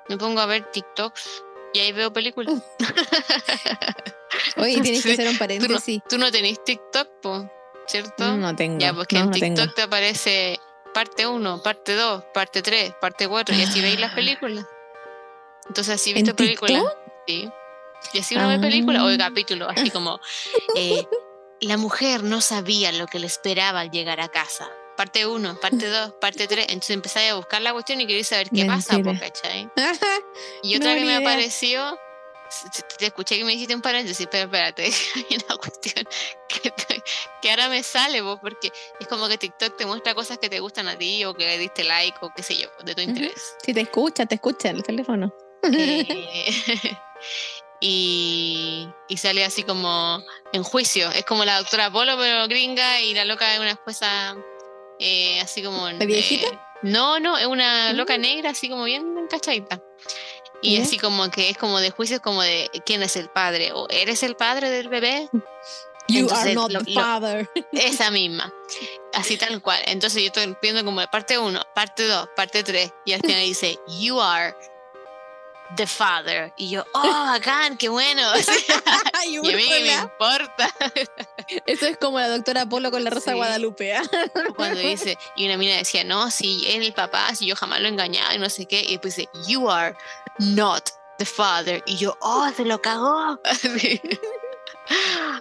me 0.09 0.17
pongo 0.19 0.41
a 0.41 0.47
ver 0.47 0.71
TikToks 0.71 1.43
y 1.73 1.81
ahí 1.81 1.93
veo 1.93 2.13
películas. 2.13 2.63
Oye, 4.57 4.81
tienes 4.81 5.03
que 5.03 5.09
Sí, 5.09 5.13
hacer 5.15 5.27
un 5.29 5.33
Tú 5.33 5.33
no, 5.35 5.39
paréntesis. 5.39 6.03
tú 6.09 6.19
no 6.19 6.31
tenés 6.31 6.63
TikTok, 6.65 7.09
po, 7.23 7.51
¿cierto? 7.87 8.37
No 8.37 8.55
tengo. 8.55 8.79
Ya, 8.79 8.93
porque 8.93 9.17
no, 9.17 9.25
en 9.25 9.31
no 9.31 9.37
tengo. 9.39 9.57
TikTok 9.57 9.75
te 9.75 9.83
aparece 9.83 10.61
parte 10.93 11.27
1, 11.27 11.63
parte 11.63 11.95
2, 11.95 12.25
parte 12.33 12.63
3, 12.63 12.95
parte 13.01 13.27
4 13.29 13.55
y 13.57 13.63
así 13.63 13.81
veis 13.81 13.99
las 13.99 14.13
películas. 14.15 14.67
Entonces 15.67 15.95
así 15.95 16.11
he 16.11 16.19
¿En 16.19 16.23
visto 16.25 16.37
películas. 16.37 16.83
TikTok? 16.83 16.99
Sí. 17.27 17.51
Y 18.13 18.19
así 18.21 18.37
uno 18.37 18.49
ve 18.49 18.59
películas 18.59 19.03
o 19.03 19.07
Ah. 19.09 19.17
capítulos, 19.19 19.69
así 19.75 19.91
como 19.91 20.21
eh, 20.77 21.07
la 21.61 21.77
mujer 21.79 22.23
no 22.23 22.41
sabía 22.43 22.93
lo 22.93 23.07
que 23.07 23.19
le 23.19 23.27
esperaba 23.27 23.81
al 23.81 23.91
llegar 23.91 24.21
a 24.21 24.29
casa. 24.29 24.69
Parte 24.97 25.27
1, 25.27 25.61
parte 25.61 25.89
2, 25.89 26.13
parte 26.21 26.47
3. 26.47 26.67
Entonces 26.69 26.91
empezáis 26.91 27.33
a 27.33 27.35
buscar 27.35 27.61
la 27.63 27.73
cuestión 27.73 28.01
y 28.01 28.07
queréis 28.07 28.29
saber 28.29 28.51
qué 28.51 28.65
pasa, 28.65 28.99
po. 28.99 29.13
¿cachai? 29.19 29.69
Y 30.63 30.77
otra 30.77 30.95
No, 30.95 30.99
que 30.99 31.05
me 31.05 31.17
apareció, 31.17 31.99
te 32.99 33.07
escuché 33.07 33.37
que 33.37 33.45
me 33.45 33.55
hiciste 33.55 33.75
un 33.75 33.83
paréntesis, 33.83 34.27
pero 34.31 34.45
espérate, 34.45 34.85
hay 35.15 35.39
una 35.47 35.57
cuestión 35.57 36.07
que, 37.43 37.51
ahora 37.51 37.69
me 37.69 37.83
sale, 37.83 38.21
vos, 38.21 38.39
porque 38.41 38.71
es 39.01 39.09
como 39.09 39.29
que 39.29 39.39
TikTok 39.39 39.77
te 39.77 39.87
muestra 39.87 40.15
cosas 40.15 40.39
que 40.39 40.49
te 40.49 40.61
gustan 40.61 40.89
a 40.89 40.97
ti 40.97 41.25
o 41.25 41.35
que 41.35 41.45
le 41.45 41.59
diste 41.59 41.85
like 41.85 42.19
o 42.21 42.33
qué 42.35 42.43
sé 42.43 42.57
yo, 42.57 42.69
de 42.85 42.95
tu 42.95 43.01
interés. 43.01 43.57
Si 43.65 43.75
te 43.75 43.81
escucha, 43.81 44.27
te 44.27 44.37
escucha 44.37 44.71
el 44.71 44.83
teléfono. 44.83 45.35
Eh, 45.63 46.07
y, 47.81 48.89
y 49.09 49.17
sale 49.17 49.45
así 49.45 49.63
como 49.63 50.23
en 50.53 50.63
juicio, 50.63 51.11
es 51.11 51.25
como 51.25 51.45
la 51.45 51.59
doctora 51.59 51.91
Polo, 51.91 52.17
pero 52.17 52.47
gringa, 52.49 53.01
y 53.01 53.15
la 53.15 53.25
loca 53.25 53.53
es 53.53 53.61
una 53.61 53.71
esposa 53.71 54.37
eh, 54.99 55.41
así 55.41 55.63
como... 55.63 55.87
¿De 55.89 56.07
viejita? 56.07 56.47
eh, 56.49 56.59
no, 56.83 57.19
no, 57.21 57.37
es 57.39 57.47
una 57.47 57.93
loca 57.93 58.19
Mm. 58.19 58.21
negra, 58.21 58.51
así 58.51 58.69
como 58.69 58.85
bien 58.85 59.27
cachadita. 59.31 59.81
Y 60.63 60.81
así 60.81 60.99
como 60.99 61.31
que 61.31 61.51
es 61.51 61.59
como 61.59 61.79
de 61.81 61.91
juicio, 61.91 62.17
es 62.17 62.23
como 62.23 62.43
de 62.43 62.71
quién 62.87 63.03
es 63.03 63.17
el 63.17 63.29
padre, 63.29 63.73
o 63.73 63.87
eres 63.91 64.23
el 64.23 64.35
padre 64.37 64.71
del 64.71 64.89
bebé, 64.89 65.29
You 66.09 66.21
Entonces, 66.21 66.45
are 66.45 66.55
not 66.55 66.71
lo- 66.73 66.81
the 66.85 66.91
lo- 66.93 67.01
father. 67.01 67.51
esa 67.73 68.11
misma, 68.11 68.53
así 69.15 69.37
tal 69.39 69.61
cual. 69.63 69.81
Entonces 69.87 70.21
yo 70.23 70.27
estoy 70.27 70.55
viendo 70.61 70.85
como 70.85 71.03
parte 71.11 71.39
1, 71.39 71.63
parte 71.75 72.07
2, 72.07 72.29
parte 72.37 72.63
3, 72.63 72.93
y 73.07 73.13
al 73.15 73.21
final 73.23 73.41
dice, 73.41 73.79
You 74.01 74.21
are 74.21 74.55
the 75.77 75.87
father. 75.87 76.53
Y 76.57 76.71
yo, 76.71 76.85
oh, 76.95 77.03
bacán, 77.03 77.77
qué 77.77 77.89
bueno. 77.89 78.23
Y 79.27 79.39
a 79.39 79.43
mí 79.43 79.69
que 79.69 79.81
me 79.81 79.95
importa. 79.95 80.75
Eso 81.67 81.87
es 81.87 81.97
como 81.97 82.21
la 82.21 82.29
doctora 82.29 82.67
Polo 82.67 82.91
con 82.91 83.03
la 83.05 83.11
Rosa 83.11 83.31
Sí. 83.31 83.37
Guadalupe. 83.37 83.95
¿ah? 83.95 84.03
Cuando 84.57 84.81
dice, 84.81 85.17
y 85.37 85.47
una 85.47 85.57
mina 85.57 85.77
decía, 85.77 86.05
no, 86.05 86.31
si 86.31 86.67
él 86.71 86.83
el 86.83 86.93
papá, 86.93 87.35
si 87.35 87.47
yo 87.47 87.57
jamás 87.57 87.81
lo 87.81 87.87
he 87.87 87.91
engañado 87.91 88.35
y 88.35 88.39
no 88.39 88.51
sé 88.51 88.67
qué. 88.67 88.83
Y 88.83 88.93
después 88.93 89.17
dice, 89.17 89.31
You 89.49 89.71
are 89.71 89.97
not 90.39 90.91
the 91.19 91.25
father. 91.25 91.83
Y 91.87 91.97
yo, 91.97 92.17
oh, 92.21 92.51
se 92.55 92.65
lo 92.65 92.81
cagó. 92.83 93.41
Así, 93.45 94.01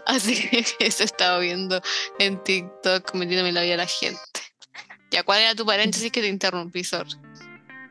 Así 0.05 0.49
que 0.49 0.65
eso 0.79 1.03
estaba 1.03 1.39
viendo 1.39 1.81
en 2.19 2.41
TikTok, 2.43 3.13
metiéndome 3.13 3.51
la 3.51 3.62
vida 3.62 3.71
de 3.71 3.77
la 3.77 3.88
gente. 3.88 4.19
Ya, 5.12 5.23
¿cuál 5.23 5.41
era 5.41 5.55
tu 5.55 5.65
paréntesis 5.65 6.12
que 6.12 6.21
te 6.21 6.27
interrumpí, 6.27 6.83
Sor? 6.83 7.05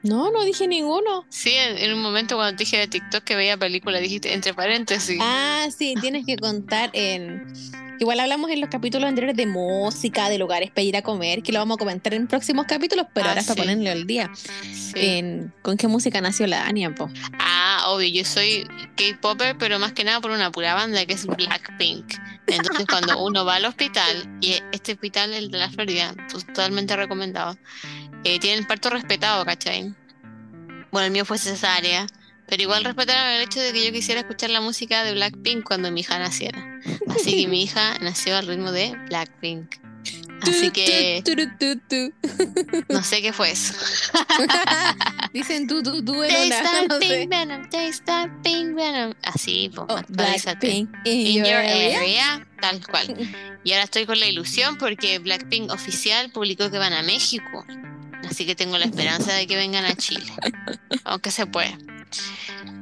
No, 0.02 0.30
no 0.32 0.44
dije 0.44 0.66
ninguno. 0.66 1.24
Sí, 1.28 1.50
en, 1.52 1.78
en 1.78 1.92
un 1.94 2.02
momento 2.02 2.36
cuando 2.36 2.56
te 2.56 2.64
dije 2.64 2.78
de 2.78 2.88
TikTok 2.88 3.22
que 3.24 3.36
veía 3.36 3.56
películas, 3.56 4.00
dijiste 4.02 4.32
entre 4.32 4.52
paréntesis. 4.54 5.18
Ah, 5.20 5.66
sí, 5.76 5.94
tienes 6.00 6.26
que 6.26 6.36
contar 6.36 6.90
en. 6.92 7.52
Igual 8.00 8.18
hablamos 8.18 8.50
en 8.50 8.60
los 8.60 8.68
capítulos 8.68 9.08
anteriores 9.08 9.36
de 9.36 9.46
música, 9.46 10.28
de 10.28 10.36
lugares 10.36 10.70
para 10.70 10.82
ir 10.82 10.96
a 10.96 11.02
comer, 11.02 11.40
que 11.44 11.52
lo 11.52 11.60
vamos 11.60 11.76
a 11.76 11.78
comentar 11.78 12.12
en 12.14 12.26
próximos 12.26 12.66
capítulos, 12.66 13.06
pero 13.14 13.26
Ah, 13.26 13.28
ahora 13.28 13.42
es 13.42 13.46
para 13.46 13.54
sí. 13.54 13.68
ponerle 13.68 13.90
al 13.90 14.06
día. 14.08 14.28
Sí. 14.34 14.92
En, 14.96 15.54
¿Con 15.62 15.76
qué 15.76 15.86
música 15.86 16.20
nació 16.20 16.48
la 16.48 16.66
Ania, 16.66 16.92
po? 16.92 17.08
Ah, 17.38 17.84
obvio, 17.88 18.08
yo 18.08 18.24
soy 18.24 18.66
K-Popper, 18.96 19.56
pero 19.56 19.78
más 19.78 19.92
que 19.92 20.02
nada 20.02 20.20
por 20.20 20.32
una 20.32 20.50
pura 20.50 20.74
banda 20.74 21.06
que 21.06 21.12
es 21.14 21.26
Blackpink. 21.26 22.12
Entonces, 22.48 22.86
cuando 22.88 23.18
uno 23.24 23.44
va 23.44 23.56
al 23.56 23.66
hospital, 23.66 24.28
y 24.40 24.54
este 24.72 24.94
hospital, 24.94 25.32
el 25.32 25.52
de 25.52 25.58
la 25.58 25.70
Florida, 25.70 26.12
pues, 26.28 26.44
totalmente 26.44 26.96
recomendado, 26.96 27.56
eh, 28.24 28.38
tiene 28.38 28.58
el 28.58 28.66
parto 28.66 28.90
respetado, 28.90 29.44
¿cachai? 29.44 29.94
Bueno, 30.90 31.06
el 31.06 31.12
mío 31.12 31.24
fue 31.24 31.38
cesárea, 31.38 32.06
pero 32.46 32.62
igual 32.62 32.84
respetaron 32.84 33.32
el 33.32 33.42
hecho 33.42 33.60
de 33.60 33.72
que 33.72 33.84
yo 33.84 33.92
quisiera 33.92 34.20
escuchar 34.20 34.50
la 34.50 34.60
música 34.60 35.04
de 35.04 35.12
Blackpink 35.12 35.64
cuando 35.64 35.90
mi 35.90 36.00
hija 36.00 36.18
naciera. 36.18 36.80
Así 37.08 37.42
que 37.42 37.48
mi 37.48 37.62
hija 37.62 37.98
nació 38.00 38.36
al 38.36 38.46
ritmo 38.46 38.72
de 38.72 38.94
Blackpink. 39.08 39.76
Así 40.42 40.70
que 40.72 41.22
no 42.88 43.02
sé 43.04 43.22
qué 43.22 43.32
fue 43.32 43.52
eso. 43.52 43.74
Dicen 45.32 45.68
tú, 45.68 45.82
tú, 45.82 46.02
tú. 46.04 46.20
Así, 49.22 49.70
pues, 49.74 49.86
Oh, 49.88 49.96
actualízate. 49.96 50.66
Blackpink 50.66 51.06
in 51.06 51.44
your 51.44 51.54
area. 51.54 51.98
area, 51.98 52.46
tal 52.60 52.84
cual. 52.86 53.16
Y 53.64 53.70
ahora 53.72 53.84
estoy 53.84 54.06
con 54.06 54.18
la 54.18 54.26
ilusión 54.26 54.76
porque 54.76 55.20
Blackpink 55.20 55.70
oficial 55.70 56.32
publicó 56.32 56.68
que 56.72 56.78
van 56.78 56.92
a 56.92 57.02
México. 57.02 57.64
Así 58.28 58.46
que 58.46 58.54
tengo 58.54 58.78
la 58.78 58.84
esperanza 58.84 59.32
de 59.32 59.46
que 59.46 59.56
vengan 59.56 59.84
a 59.84 59.94
Chile. 59.94 60.32
Aunque 61.04 61.30
se 61.30 61.46
puede. 61.46 61.76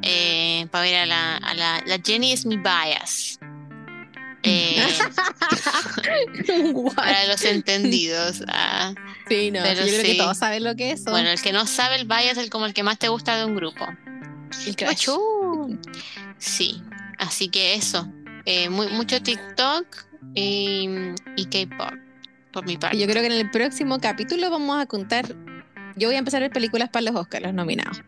Eh, 0.02 0.66
para 0.70 0.84
ver 0.84 0.96
a 0.96 1.06
la, 1.06 1.36
a 1.36 1.54
la, 1.54 1.82
la 1.86 1.98
Jenny 2.04 2.32
es 2.32 2.46
mi 2.46 2.56
bias. 2.56 3.38
Eh, 4.42 4.82
para 6.96 7.26
los 7.26 7.44
entendidos. 7.44 8.42
ah. 8.48 8.94
Sí, 9.28 9.50
no, 9.50 9.60
pero 9.62 9.84
yo 9.84 9.92
creo 9.92 10.02
que 10.02 10.14
todos 10.16 10.38
saben 10.38 10.64
lo 10.64 10.74
que 10.74 10.92
es. 10.92 11.04
Bueno, 11.04 11.28
el 11.28 11.40
que 11.40 11.52
no 11.52 11.66
sabe 11.66 11.96
el 11.96 12.06
bias 12.06 12.32
es 12.32 12.38
el 12.38 12.50
como 12.50 12.66
el 12.66 12.74
que 12.74 12.82
más 12.82 12.98
te 12.98 13.08
gusta 13.08 13.36
de 13.36 13.44
un 13.44 13.54
grupo. 13.54 13.86
El. 14.66 14.76
Sí, 16.38 16.82
así 17.18 17.48
que 17.48 17.74
eso. 17.74 18.08
Eh, 18.46 18.70
muy, 18.70 18.88
mucho 18.88 19.22
TikTok 19.22 19.86
y, 20.34 20.88
y 21.36 21.44
K-pop, 21.44 21.92
por 22.52 22.66
mi 22.66 22.76
parte. 22.76 22.98
Yo 22.98 23.06
creo 23.06 23.22
que 23.22 23.26
en 23.26 23.32
el 23.32 23.50
próximo 23.50 23.98
capítulo 24.00 24.50
vamos 24.50 24.80
a 24.80 24.86
contar. 24.86 25.26
Yo 25.96 26.08
voy 26.08 26.14
a 26.16 26.18
empezar 26.18 26.40
a 26.42 26.44
ver 26.46 26.50
películas 26.52 26.88
para 26.88 27.02
los 27.10 27.14
Oscars, 27.16 27.44
los 27.44 27.54
nominados. 27.54 28.00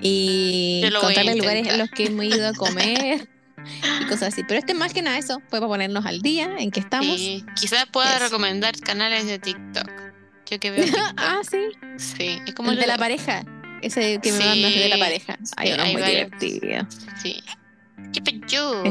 Y 0.00 0.82
contarles 1.00 1.36
lugares 1.36 1.66
en 1.68 1.78
los 1.78 1.90
que 1.90 2.04
hemos 2.06 2.24
ido 2.24 2.48
a 2.48 2.52
comer 2.52 3.28
y 4.00 4.04
cosas 4.04 4.32
así. 4.34 4.42
Pero 4.46 4.58
este 4.60 4.74
más 4.74 4.92
que 4.92 5.02
nada 5.02 5.18
eso, 5.18 5.40
fue 5.48 5.58
para 5.60 5.68
ponernos 5.68 6.04
al 6.06 6.20
día 6.20 6.54
en 6.58 6.70
que 6.70 6.80
estamos. 6.80 7.16
Sí, 7.18 7.44
quizás 7.58 7.86
pueda 7.86 8.16
Eso. 8.16 8.24
recomendar 8.24 8.78
canales 8.80 9.26
de 9.26 9.38
TikTok. 9.38 9.90
Yo 10.50 10.60
que 10.60 10.70
veo 10.70 10.84
TikTok. 10.84 11.02
ah, 11.16 11.40
sí. 11.48 11.58
Sí, 11.96 12.38
es 12.46 12.54
como 12.54 12.70
el 12.70 12.76
de 12.76 12.82
lo- 12.82 12.88
la 12.92 12.98
pareja. 12.98 13.44
Ese 13.82 14.18
que 14.22 14.32
me 14.32 14.38
Sí, 14.38 14.44
mandas 14.44 14.74
de 14.74 14.88
la 14.88 14.98
pareja. 14.98 15.38
Ay, 15.56 15.68
sí, 15.68 15.74
uno 15.74 15.82
hay 15.82 15.92
muy 15.92 16.02
varios. 16.02 16.30
divertido. 16.40 16.86
Sí. 17.22 17.42
¿Qué 18.12 18.22
pecho? 18.22 18.82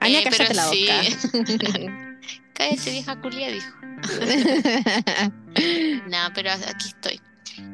Ania, 0.00 0.20
Eh, 0.20 0.24
cállate 0.24 0.54
la 0.54 0.64
sí. 0.68 0.86
boca. 0.86 2.02
Cállate, 2.56 2.90
vieja 2.90 3.20
culia, 3.20 3.50
dijo. 3.50 3.72
No, 6.08 6.18
pero 6.34 6.50
aquí 6.52 6.88
estoy. 6.88 7.20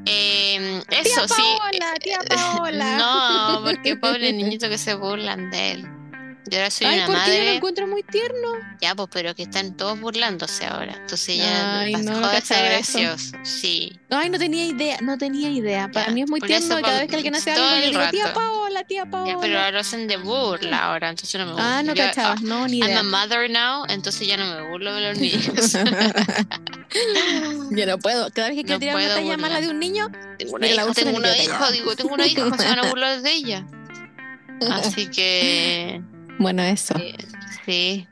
Eh, 0.07 0.83
eso 0.91 1.27
tía 1.27 1.37
sí. 1.37 1.43
Paola, 1.59 1.95
tía 2.01 2.19
Paola. 2.29 2.97
No, 2.97 3.65
porque 3.65 3.97
pobre 3.97 4.33
niñito 4.33 4.69
que 4.69 4.79
se 4.79 4.95
burlan 4.95 5.51
de 5.51 5.73
él. 5.73 6.02
Yo 6.51 6.59
ahora 6.59 6.71
soy 6.71 6.87
Ay, 6.89 6.99
una 6.99 7.07
porque 7.07 7.21
yo 7.21 7.27
lo 7.33 7.39
madre. 7.39 7.57
encuentro 7.57 7.87
muy 7.87 8.03
tierno. 8.03 8.49
Ya, 8.81 8.95
pues, 8.97 9.09
pero 9.13 9.35
que 9.35 9.45
están 9.45 9.77
todos 9.77 9.99
burlándose 10.01 10.67
ahora. 10.67 10.95
Entonces 11.01 11.37
ya 11.37 11.81
Ay, 11.81 11.93
no, 11.95 12.21
no 12.21 12.41
ser 12.41 12.65
gracioso. 12.73 13.37
Sí. 13.45 13.99
Ay, 14.11 14.29
no 14.29 14.39
tenía 14.39 14.65
idea, 14.67 14.99
no 15.03 15.17
tenía 15.19 15.49
idea. 15.51 15.89
Para 15.91 16.07
Ya, 16.09 16.13
mí 16.13 16.23
es 16.23 16.29
muy 16.29 16.41
por 16.41 16.49
tierno 16.49 16.75
eso 16.77 16.83
cada 16.85 16.99
vez 17.01 17.09
que 17.09 17.15
alguien 17.17 17.37
hace 17.37 17.53
algo 17.53 17.65
yo 17.65 17.87
digo, 17.91 18.11
tía 18.11 18.25
rato. 18.27 18.41
Paola, 18.41 18.85
tía 18.85 19.07
Paola. 19.07 19.33
Ya, 19.33 19.39
pero 19.41 19.61
ahora 19.61 19.81
hacen 19.81 20.09
de 20.09 20.17
burla 20.17 20.79
ahora, 20.87 21.11
entonces 21.11 21.39
no 21.41 21.47
me 21.47 21.53
gusta. 21.53 21.79
Ah, 21.79 21.83
no 21.85 21.95
Yo, 21.95 22.05
cachaba, 22.05 22.35
no, 22.43 22.67
ni 22.67 22.79
I'm 22.81 22.89
idea. 22.91 23.01
a 23.01 23.03
mother 23.05 23.49
now, 23.49 23.85
entonces 23.89 24.27
ya 24.27 24.37
no 24.37 24.47
me 24.53 24.69
burlo 24.69 24.93
de 24.95 25.01
los 25.01 25.19
niños. 25.19 25.73
Yo 27.71 27.87
no 27.87 27.99
puedo. 27.99 28.31
Cada 28.33 28.49
vez 28.49 28.57
que 28.59 28.65
quiero 28.65 28.77
No 28.77 28.81
tirar 28.81 28.97
una 28.97 29.15
talla 29.15 29.37
mala 29.37 29.61
de 29.61 29.69
un 29.69 29.79
niño, 29.79 30.11
tengo 30.39 30.57
una 30.57 30.67
hija, 30.67 30.93
tengo 30.93 31.21
digo, 31.71 31.97
tengo 31.97 32.15
una 32.15 32.27
hija, 32.27 32.45
se 32.59 32.65
van 32.69 32.79
a 32.81 32.89
burlar 32.89 33.23
de 33.23 33.33
ella. 33.33 33.67
Así 34.71 35.07
que, 35.09 36.03
bueno, 36.39 36.63
eso. 36.63 36.95
sí, 37.67 38.07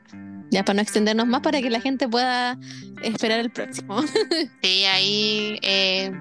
Ya 0.51 0.63
para 0.63 0.75
no 0.77 0.81
extendernos 0.81 1.27
más, 1.27 1.41
para 1.41 1.61
que 1.61 1.69
la 1.69 1.79
gente 1.81 2.07
pueda 2.07 2.57
esperar 3.03 3.39
el 3.39 3.49
próximo. 3.51 4.01
sí, 4.61 4.83
ahí, 4.85 5.57
eh, 5.61 6.11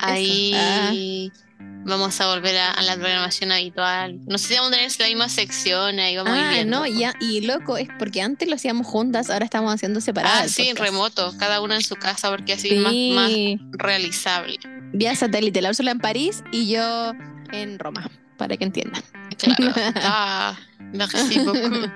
ahí 0.00 1.32
vamos 1.84 2.20
a 2.20 2.26
volver 2.34 2.56
a, 2.56 2.72
a 2.72 2.82
la 2.82 2.94
programación 2.96 3.50
habitual. 3.52 4.20
No 4.26 4.38
sé 4.38 4.48
si 4.48 4.54
vamos 4.54 4.70
a 4.72 4.74
tener 4.74 4.90
la 4.98 5.06
misma 5.06 5.28
sección, 5.28 5.98
ahí 5.98 6.16
vamos 6.16 6.32
a 6.34 6.38
ir 6.38 6.60
Ah, 6.60 6.64
no, 6.64 6.86
ya- 6.86 7.14
y 7.20 7.40
loco, 7.42 7.76
es 7.78 7.88
porque 7.98 8.20
antes 8.20 8.48
lo 8.48 8.56
hacíamos 8.56 8.86
juntas, 8.86 9.30
ahora 9.30 9.44
estamos 9.44 9.72
haciendo 9.74 10.00
separadas. 10.00 10.42
Ah, 10.44 10.48
sí, 10.48 10.72
remoto, 10.74 11.34
cada 11.38 11.60
una 11.60 11.76
en 11.76 11.82
su 11.82 11.96
casa, 11.96 12.30
porque 12.30 12.54
así 12.54 12.68
es 12.70 12.80
más, 13.14 13.30
realizable. 13.72 14.58
vía 14.92 15.14
satélite, 15.14 15.62
la 15.62 15.70
Úrsula 15.70 15.90
en 15.92 15.98
París 15.98 16.42
y 16.52 16.68
yo 16.70 17.12
en 17.52 17.78
Roma, 17.78 18.10
para 18.36 18.56
que 18.56 18.64
entiendan. 18.64 19.02
Claro. 19.38 19.72
Ah, 20.02 20.56
merci 20.92 21.38
beaucoup. 21.40 21.90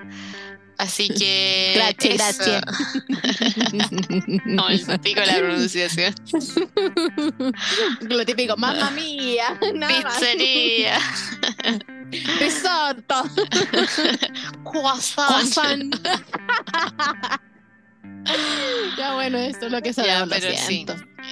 Así 0.78 1.08
que. 1.08 1.74
Gracias, 1.76 2.14
gracias. 2.16 2.62
No, 4.44 4.68
el 4.68 5.00
pico 5.00 5.20
la 5.20 5.36
pronunciación. 5.38 6.14
Lo 8.00 8.24
típico, 8.24 8.56
mamma 8.56 8.90
mía. 8.90 9.58
Pizzería. 9.60 10.98
Risotto. 12.40 13.22
Croissant. 14.64 15.28
Croissant. 15.28 15.94
Ya 18.98 19.14
bueno, 19.14 19.38
esto 19.38 19.66
es 19.66 19.72
lo 19.72 19.80
que 19.82 19.90
Ya, 19.90 19.94
sabemos, 19.94 20.28
lo 20.28 20.34
pero 20.34 20.56
sí. 20.56 20.86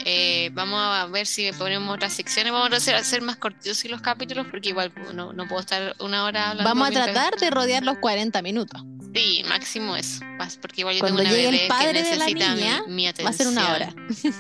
Eh, 0.05 0.51
vamos 0.53 0.81
a 0.81 1.07
ver 1.07 1.27
si 1.27 1.51
ponemos 1.53 1.95
otras 1.95 2.13
secciones. 2.13 2.53
Vamos 2.53 2.73
a 2.73 2.77
hacer, 2.77 2.95
hacer 2.95 3.23
más 3.23 3.37
cortitos 3.37 3.85
los 3.87 4.01
capítulos 4.01 4.47
porque 4.51 4.71
igual 4.71 4.93
no, 5.15 5.33
no 5.33 5.47
puedo 5.49 5.61
estar 5.61 5.95
una 6.01 6.25
hora 6.25 6.51
hablando. 6.51 6.69
Vamos 6.71 6.89
a 6.89 6.93
tratar 6.93 7.37
de 7.39 7.51
rodear 7.51 7.83
los 7.83 7.99
40 7.99 8.41
minutos. 8.43 8.83
Sí, 9.15 9.43
máximo 9.49 9.97
eso. 9.97 10.21
Porque 10.63 10.83
igual 10.83 10.95
yo 10.95 11.01
Cuando 11.01 11.23
tengo 11.23 11.31
una 11.35 11.37
llegue 11.37 11.49
el 11.49 11.55
bebé 11.57 11.69
padre 11.69 11.93
que 12.03 12.11
de 12.11 12.17
la 12.17 12.25
necesita 12.27 12.55
mi- 12.55 12.61
niña, 12.61 12.83
mi, 12.87 13.07
atención. 13.09 13.27
Va 13.27 13.31
a 13.31 13.33
ser 13.33 13.47
una 13.49 13.75
hora. 13.75 13.95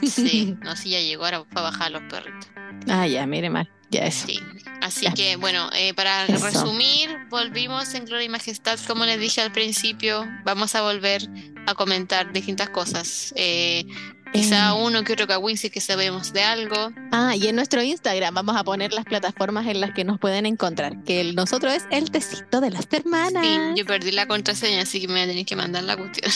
Sí, 0.08 0.56
no, 0.62 0.76
si 0.76 0.90
ya 0.90 1.00
llegó 1.00 1.24
ahora 1.24 1.44
para 1.44 1.62
bajar 1.62 1.88
a 1.88 1.90
los 1.90 2.02
perritos. 2.02 2.48
Ah, 2.88 3.06
ya, 3.06 3.26
mire 3.26 3.50
mal. 3.50 3.68
Ya 3.90 4.06
eso. 4.06 4.26
Sí. 4.26 4.38
Así 4.80 5.06
que 5.14 5.36
bueno, 5.36 5.68
eh, 5.74 5.92
para 5.94 6.24
Eso. 6.24 6.46
resumir, 6.46 7.10
volvimos 7.28 7.92
en 7.94 8.04
Gloria 8.06 8.26
y 8.26 8.28
Majestad, 8.28 8.78
como 8.86 9.04
les 9.04 9.20
dije 9.20 9.40
al 9.40 9.52
principio, 9.52 10.24
vamos 10.44 10.74
a 10.74 10.82
volver 10.82 11.22
a 11.66 11.74
comentar 11.74 12.32
distintas 12.32 12.70
cosas. 12.70 13.34
Eh, 13.36 13.84
quizá 14.32 14.70
Eh. 14.70 14.82
uno 14.84 15.02
que 15.04 15.12
otro 15.14 15.26
kawin 15.26 15.56
si 15.56 15.68
es 15.68 15.72
que 15.72 15.80
sabemos 15.80 16.32
de 16.32 16.42
algo. 16.42 16.92
Ah, 17.12 17.34
y 17.36 17.46
en 17.48 17.56
nuestro 17.56 17.82
Instagram 17.82 18.34
vamos 18.34 18.56
a 18.56 18.64
poner 18.64 18.92
las 18.92 19.04
plataformas 19.04 19.66
en 19.66 19.80
las 19.80 19.92
que 19.92 20.04
nos 20.04 20.18
pueden 20.18 20.46
encontrar. 20.46 21.02
Que 21.04 21.20
el 21.20 21.34
nosotros 21.34 21.72
es 21.72 21.86
el 21.90 22.10
tecito 22.10 22.60
de 22.60 22.70
las 22.70 22.86
hermanas. 22.90 23.44
Sí, 23.44 23.58
yo 23.76 23.84
perdí 23.86 24.12
la 24.12 24.26
contraseña, 24.26 24.82
así 24.82 25.00
que 25.00 25.08
me 25.08 25.26
tenéis 25.26 25.46
que 25.46 25.56
mandar 25.56 25.84
la 25.84 25.96
cuestión. 25.96 26.30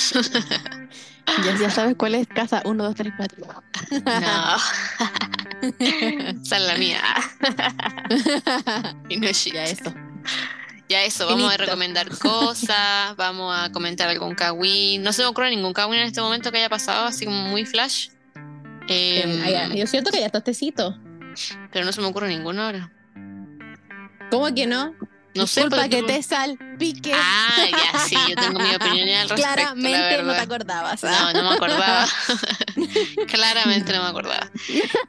Ya, 1.44 1.56
ya 1.58 1.70
sabes 1.70 1.94
cuál 1.96 2.14
es 2.14 2.26
casa 2.28 2.62
1, 2.64 2.84
2, 2.84 2.94
3, 2.94 3.12
4. 3.16 3.46
no. 4.04 4.56
Esa 5.78 6.56
es 6.56 6.62
la 6.62 6.74
mía. 6.76 7.02
y 9.08 9.16
no 9.16 9.26
es 9.28 9.36
shit. 9.36 9.54
ya 9.54 9.64
eso. 9.64 9.94
Ya 10.88 11.02
eso, 11.02 11.26
vamos 11.26 11.52
a 11.52 11.56
recomendar 11.56 12.08
cosas, 12.18 13.14
vamos 13.16 13.54
a 13.56 13.72
comentar 13.72 14.08
algún 14.08 14.34
kawin. 14.34 15.02
No 15.02 15.12
se 15.12 15.22
me 15.22 15.28
ocurre 15.28 15.50
ningún 15.50 15.72
kawin 15.72 16.00
en 16.00 16.06
este 16.06 16.20
momento 16.20 16.52
que 16.52 16.58
haya 16.58 16.68
pasado, 16.68 17.06
así 17.06 17.24
como 17.24 17.48
muy 17.48 17.64
flash. 17.64 18.08
Ah, 18.86 19.48
ya, 19.50 19.74
Yo 19.74 19.86
siento 19.86 20.10
que 20.10 20.20
ya 20.20 20.26
está 20.26 20.42
tecito. 20.42 20.98
pero 21.72 21.86
no 21.86 21.92
se 21.92 22.00
me 22.02 22.06
ocurre 22.06 22.28
ninguno 22.28 22.62
ahora. 22.62 22.92
¿Cómo 24.30 24.54
que 24.54 24.66
no? 24.66 24.94
No 25.34 25.46
sé, 25.46 25.62
Disculpa 25.62 25.88
que 25.88 26.00
tú- 26.00 26.06
te 26.06 26.22
salpique. 26.22 27.12
Ah, 27.14 27.66
ya, 27.70 27.98
sí, 28.00 28.14
yo 28.28 28.36
tengo 28.36 28.60
mi 28.60 28.74
opinión 28.74 29.08
al 29.08 29.28
respecto. 29.28 29.36
la 29.36 29.54
Claramente 29.54 30.22
no 30.22 30.32
te 30.32 30.38
acordabas. 30.40 31.02
No, 31.02 31.08
¿ah? 31.10 31.32
no 31.34 31.42
me 31.42 31.56
acordaba. 31.56 32.06
Claramente 33.26 33.92
no 33.92 34.02
me 34.02 34.08
acordaba. 34.08 34.50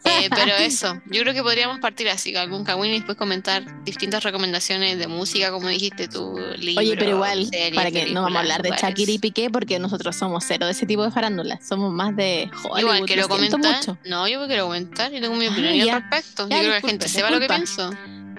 Eh, 0.03 0.29
pero 0.29 0.55
eso, 0.55 1.01
yo 1.07 1.21
creo 1.21 1.33
que 1.33 1.43
podríamos 1.43 1.79
partir 1.79 2.09
así, 2.09 2.33
con 2.33 2.41
algún 2.41 2.63
kawin 2.63 2.91
y 2.91 2.95
después 2.95 3.17
comentar 3.17 3.83
distintas 3.83 4.23
recomendaciones 4.23 4.97
de 4.97 5.07
música, 5.07 5.51
como 5.51 5.67
dijiste 5.67 6.07
tú, 6.07 6.39
libros, 6.57 6.77
Oye, 6.85 6.95
pero 6.97 7.11
igual, 7.11 7.49
para 7.75 7.91
que 7.91 8.07
no 8.07 8.21
vamos 8.23 8.38
a 8.38 8.39
hablar 8.41 8.61
de 8.63 8.69
Shakira 8.71 9.11
y. 9.11 9.19
Piqué 9.19 9.49
porque 9.49 9.79
nosotros 9.79 10.15
somos 10.15 10.43
cero 10.47 10.65
de 10.67 10.73
ese 10.73 10.85
tipo 10.85 11.03
de 11.03 11.09
farándula. 11.11 11.59
Somos 11.67 11.91
más 11.93 12.15
de 12.15 12.49
Hollywood. 12.63 12.79
Igual 12.79 12.99
lo 12.99 13.05
quiero 13.05 13.27
comentar. 13.27 13.59
mucho. 13.75 13.97
No, 14.05 14.27
yo 14.27 14.45
quiero 14.47 14.65
comentar. 14.65 15.11
Yo 15.11 15.19
tengo 15.21 15.35
mi 15.35 15.45
Ah, 15.47 15.51
opinión 15.51 15.89
al 15.89 16.01
respecto. 16.01 16.47
Ya, 16.49 16.57
yo 16.57 16.61
creo 16.69 16.73
que 16.81 16.81
la 16.81 16.89
gente 16.89 17.07
sepa 17.09 17.29
lo 17.31 17.39
que 17.39 17.47
pienso. 17.47 17.91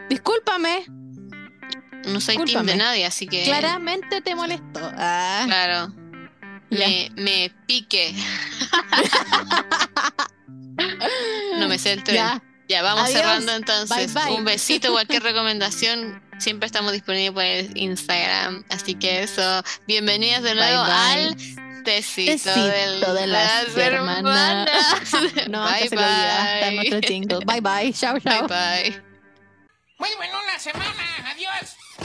Discúlpame, 0.09 0.87
No 2.07 2.21
soy 2.21 2.37
team 2.37 2.47
Discúlpame. 2.47 2.73
de 2.73 2.79
nadie, 2.79 3.07
así 3.07 3.27
que. 3.27 3.45
claramente 3.45 4.21
te 4.21 4.35
molesto. 4.35 4.81
Ah, 4.97 5.45
Claro. 5.47 5.93
Me, 6.71 7.11
me 7.17 7.51
pique. 7.67 8.13
no 11.59 11.69
me 11.69 11.79
sé 11.79 11.93
el 11.93 12.05
tren. 12.05 12.17
ya. 12.17 12.43
Ya, 12.69 12.83
vamos 12.83 13.05
Adiós. 13.05 13.21
cerrando 13.21 13.53
entonces. 13.55 14.13
Bye, 14.13 14.25
bye. 14.25 14.33
Un 14.35 14.45
besito, 14.45 14.91
cualquier 14.93 15.23
recomendación. 15.23 16.21
Siempre 16.39 16.67
estamos 16.67 16.93
disponibles 16.93 17.31
por 17.33 17.45
el 17.45 17.77
Instagram. 17.79 18.65
Así 18.71 18.95
que 18.97 19.23
eso. 19.23 19.63
Bienvenidas 19.87 20.43
de 20.43 20.55
Bye, 20.55 20.63
nuevo 20.63 20.85
bye. 20.85 20.95
al 20.95 21.37
Tecito, 21.85 22.33
Tecito 22.33 22.67
del- 22.67 23.01
de 23.15 23.27
las 23.29 23.77
hermanas. 23.77 24.69
No, 25.49 25.65
bye, 25.65 25.83
que 25.83 25.89
se 25.89 25.95
lo 25.97 26.03
olvida. 26.03 26.55
Está 26.55 26.69
en 26.69 26.77
bye. 26.77 26.91
nuestro 26.91 27.01
jingle. 27.09 27.39
Bye 27.47 27.61
bye. 27.61 27.93
Chao, 27.93 28.15
Bye 28.15 28.23
chao. 28.23 28.49
bye. 28.49 29.03
Muy 29.99 30.11
buena 30.17 30.35
la 30.53 30.59
semana. 30.59 30.93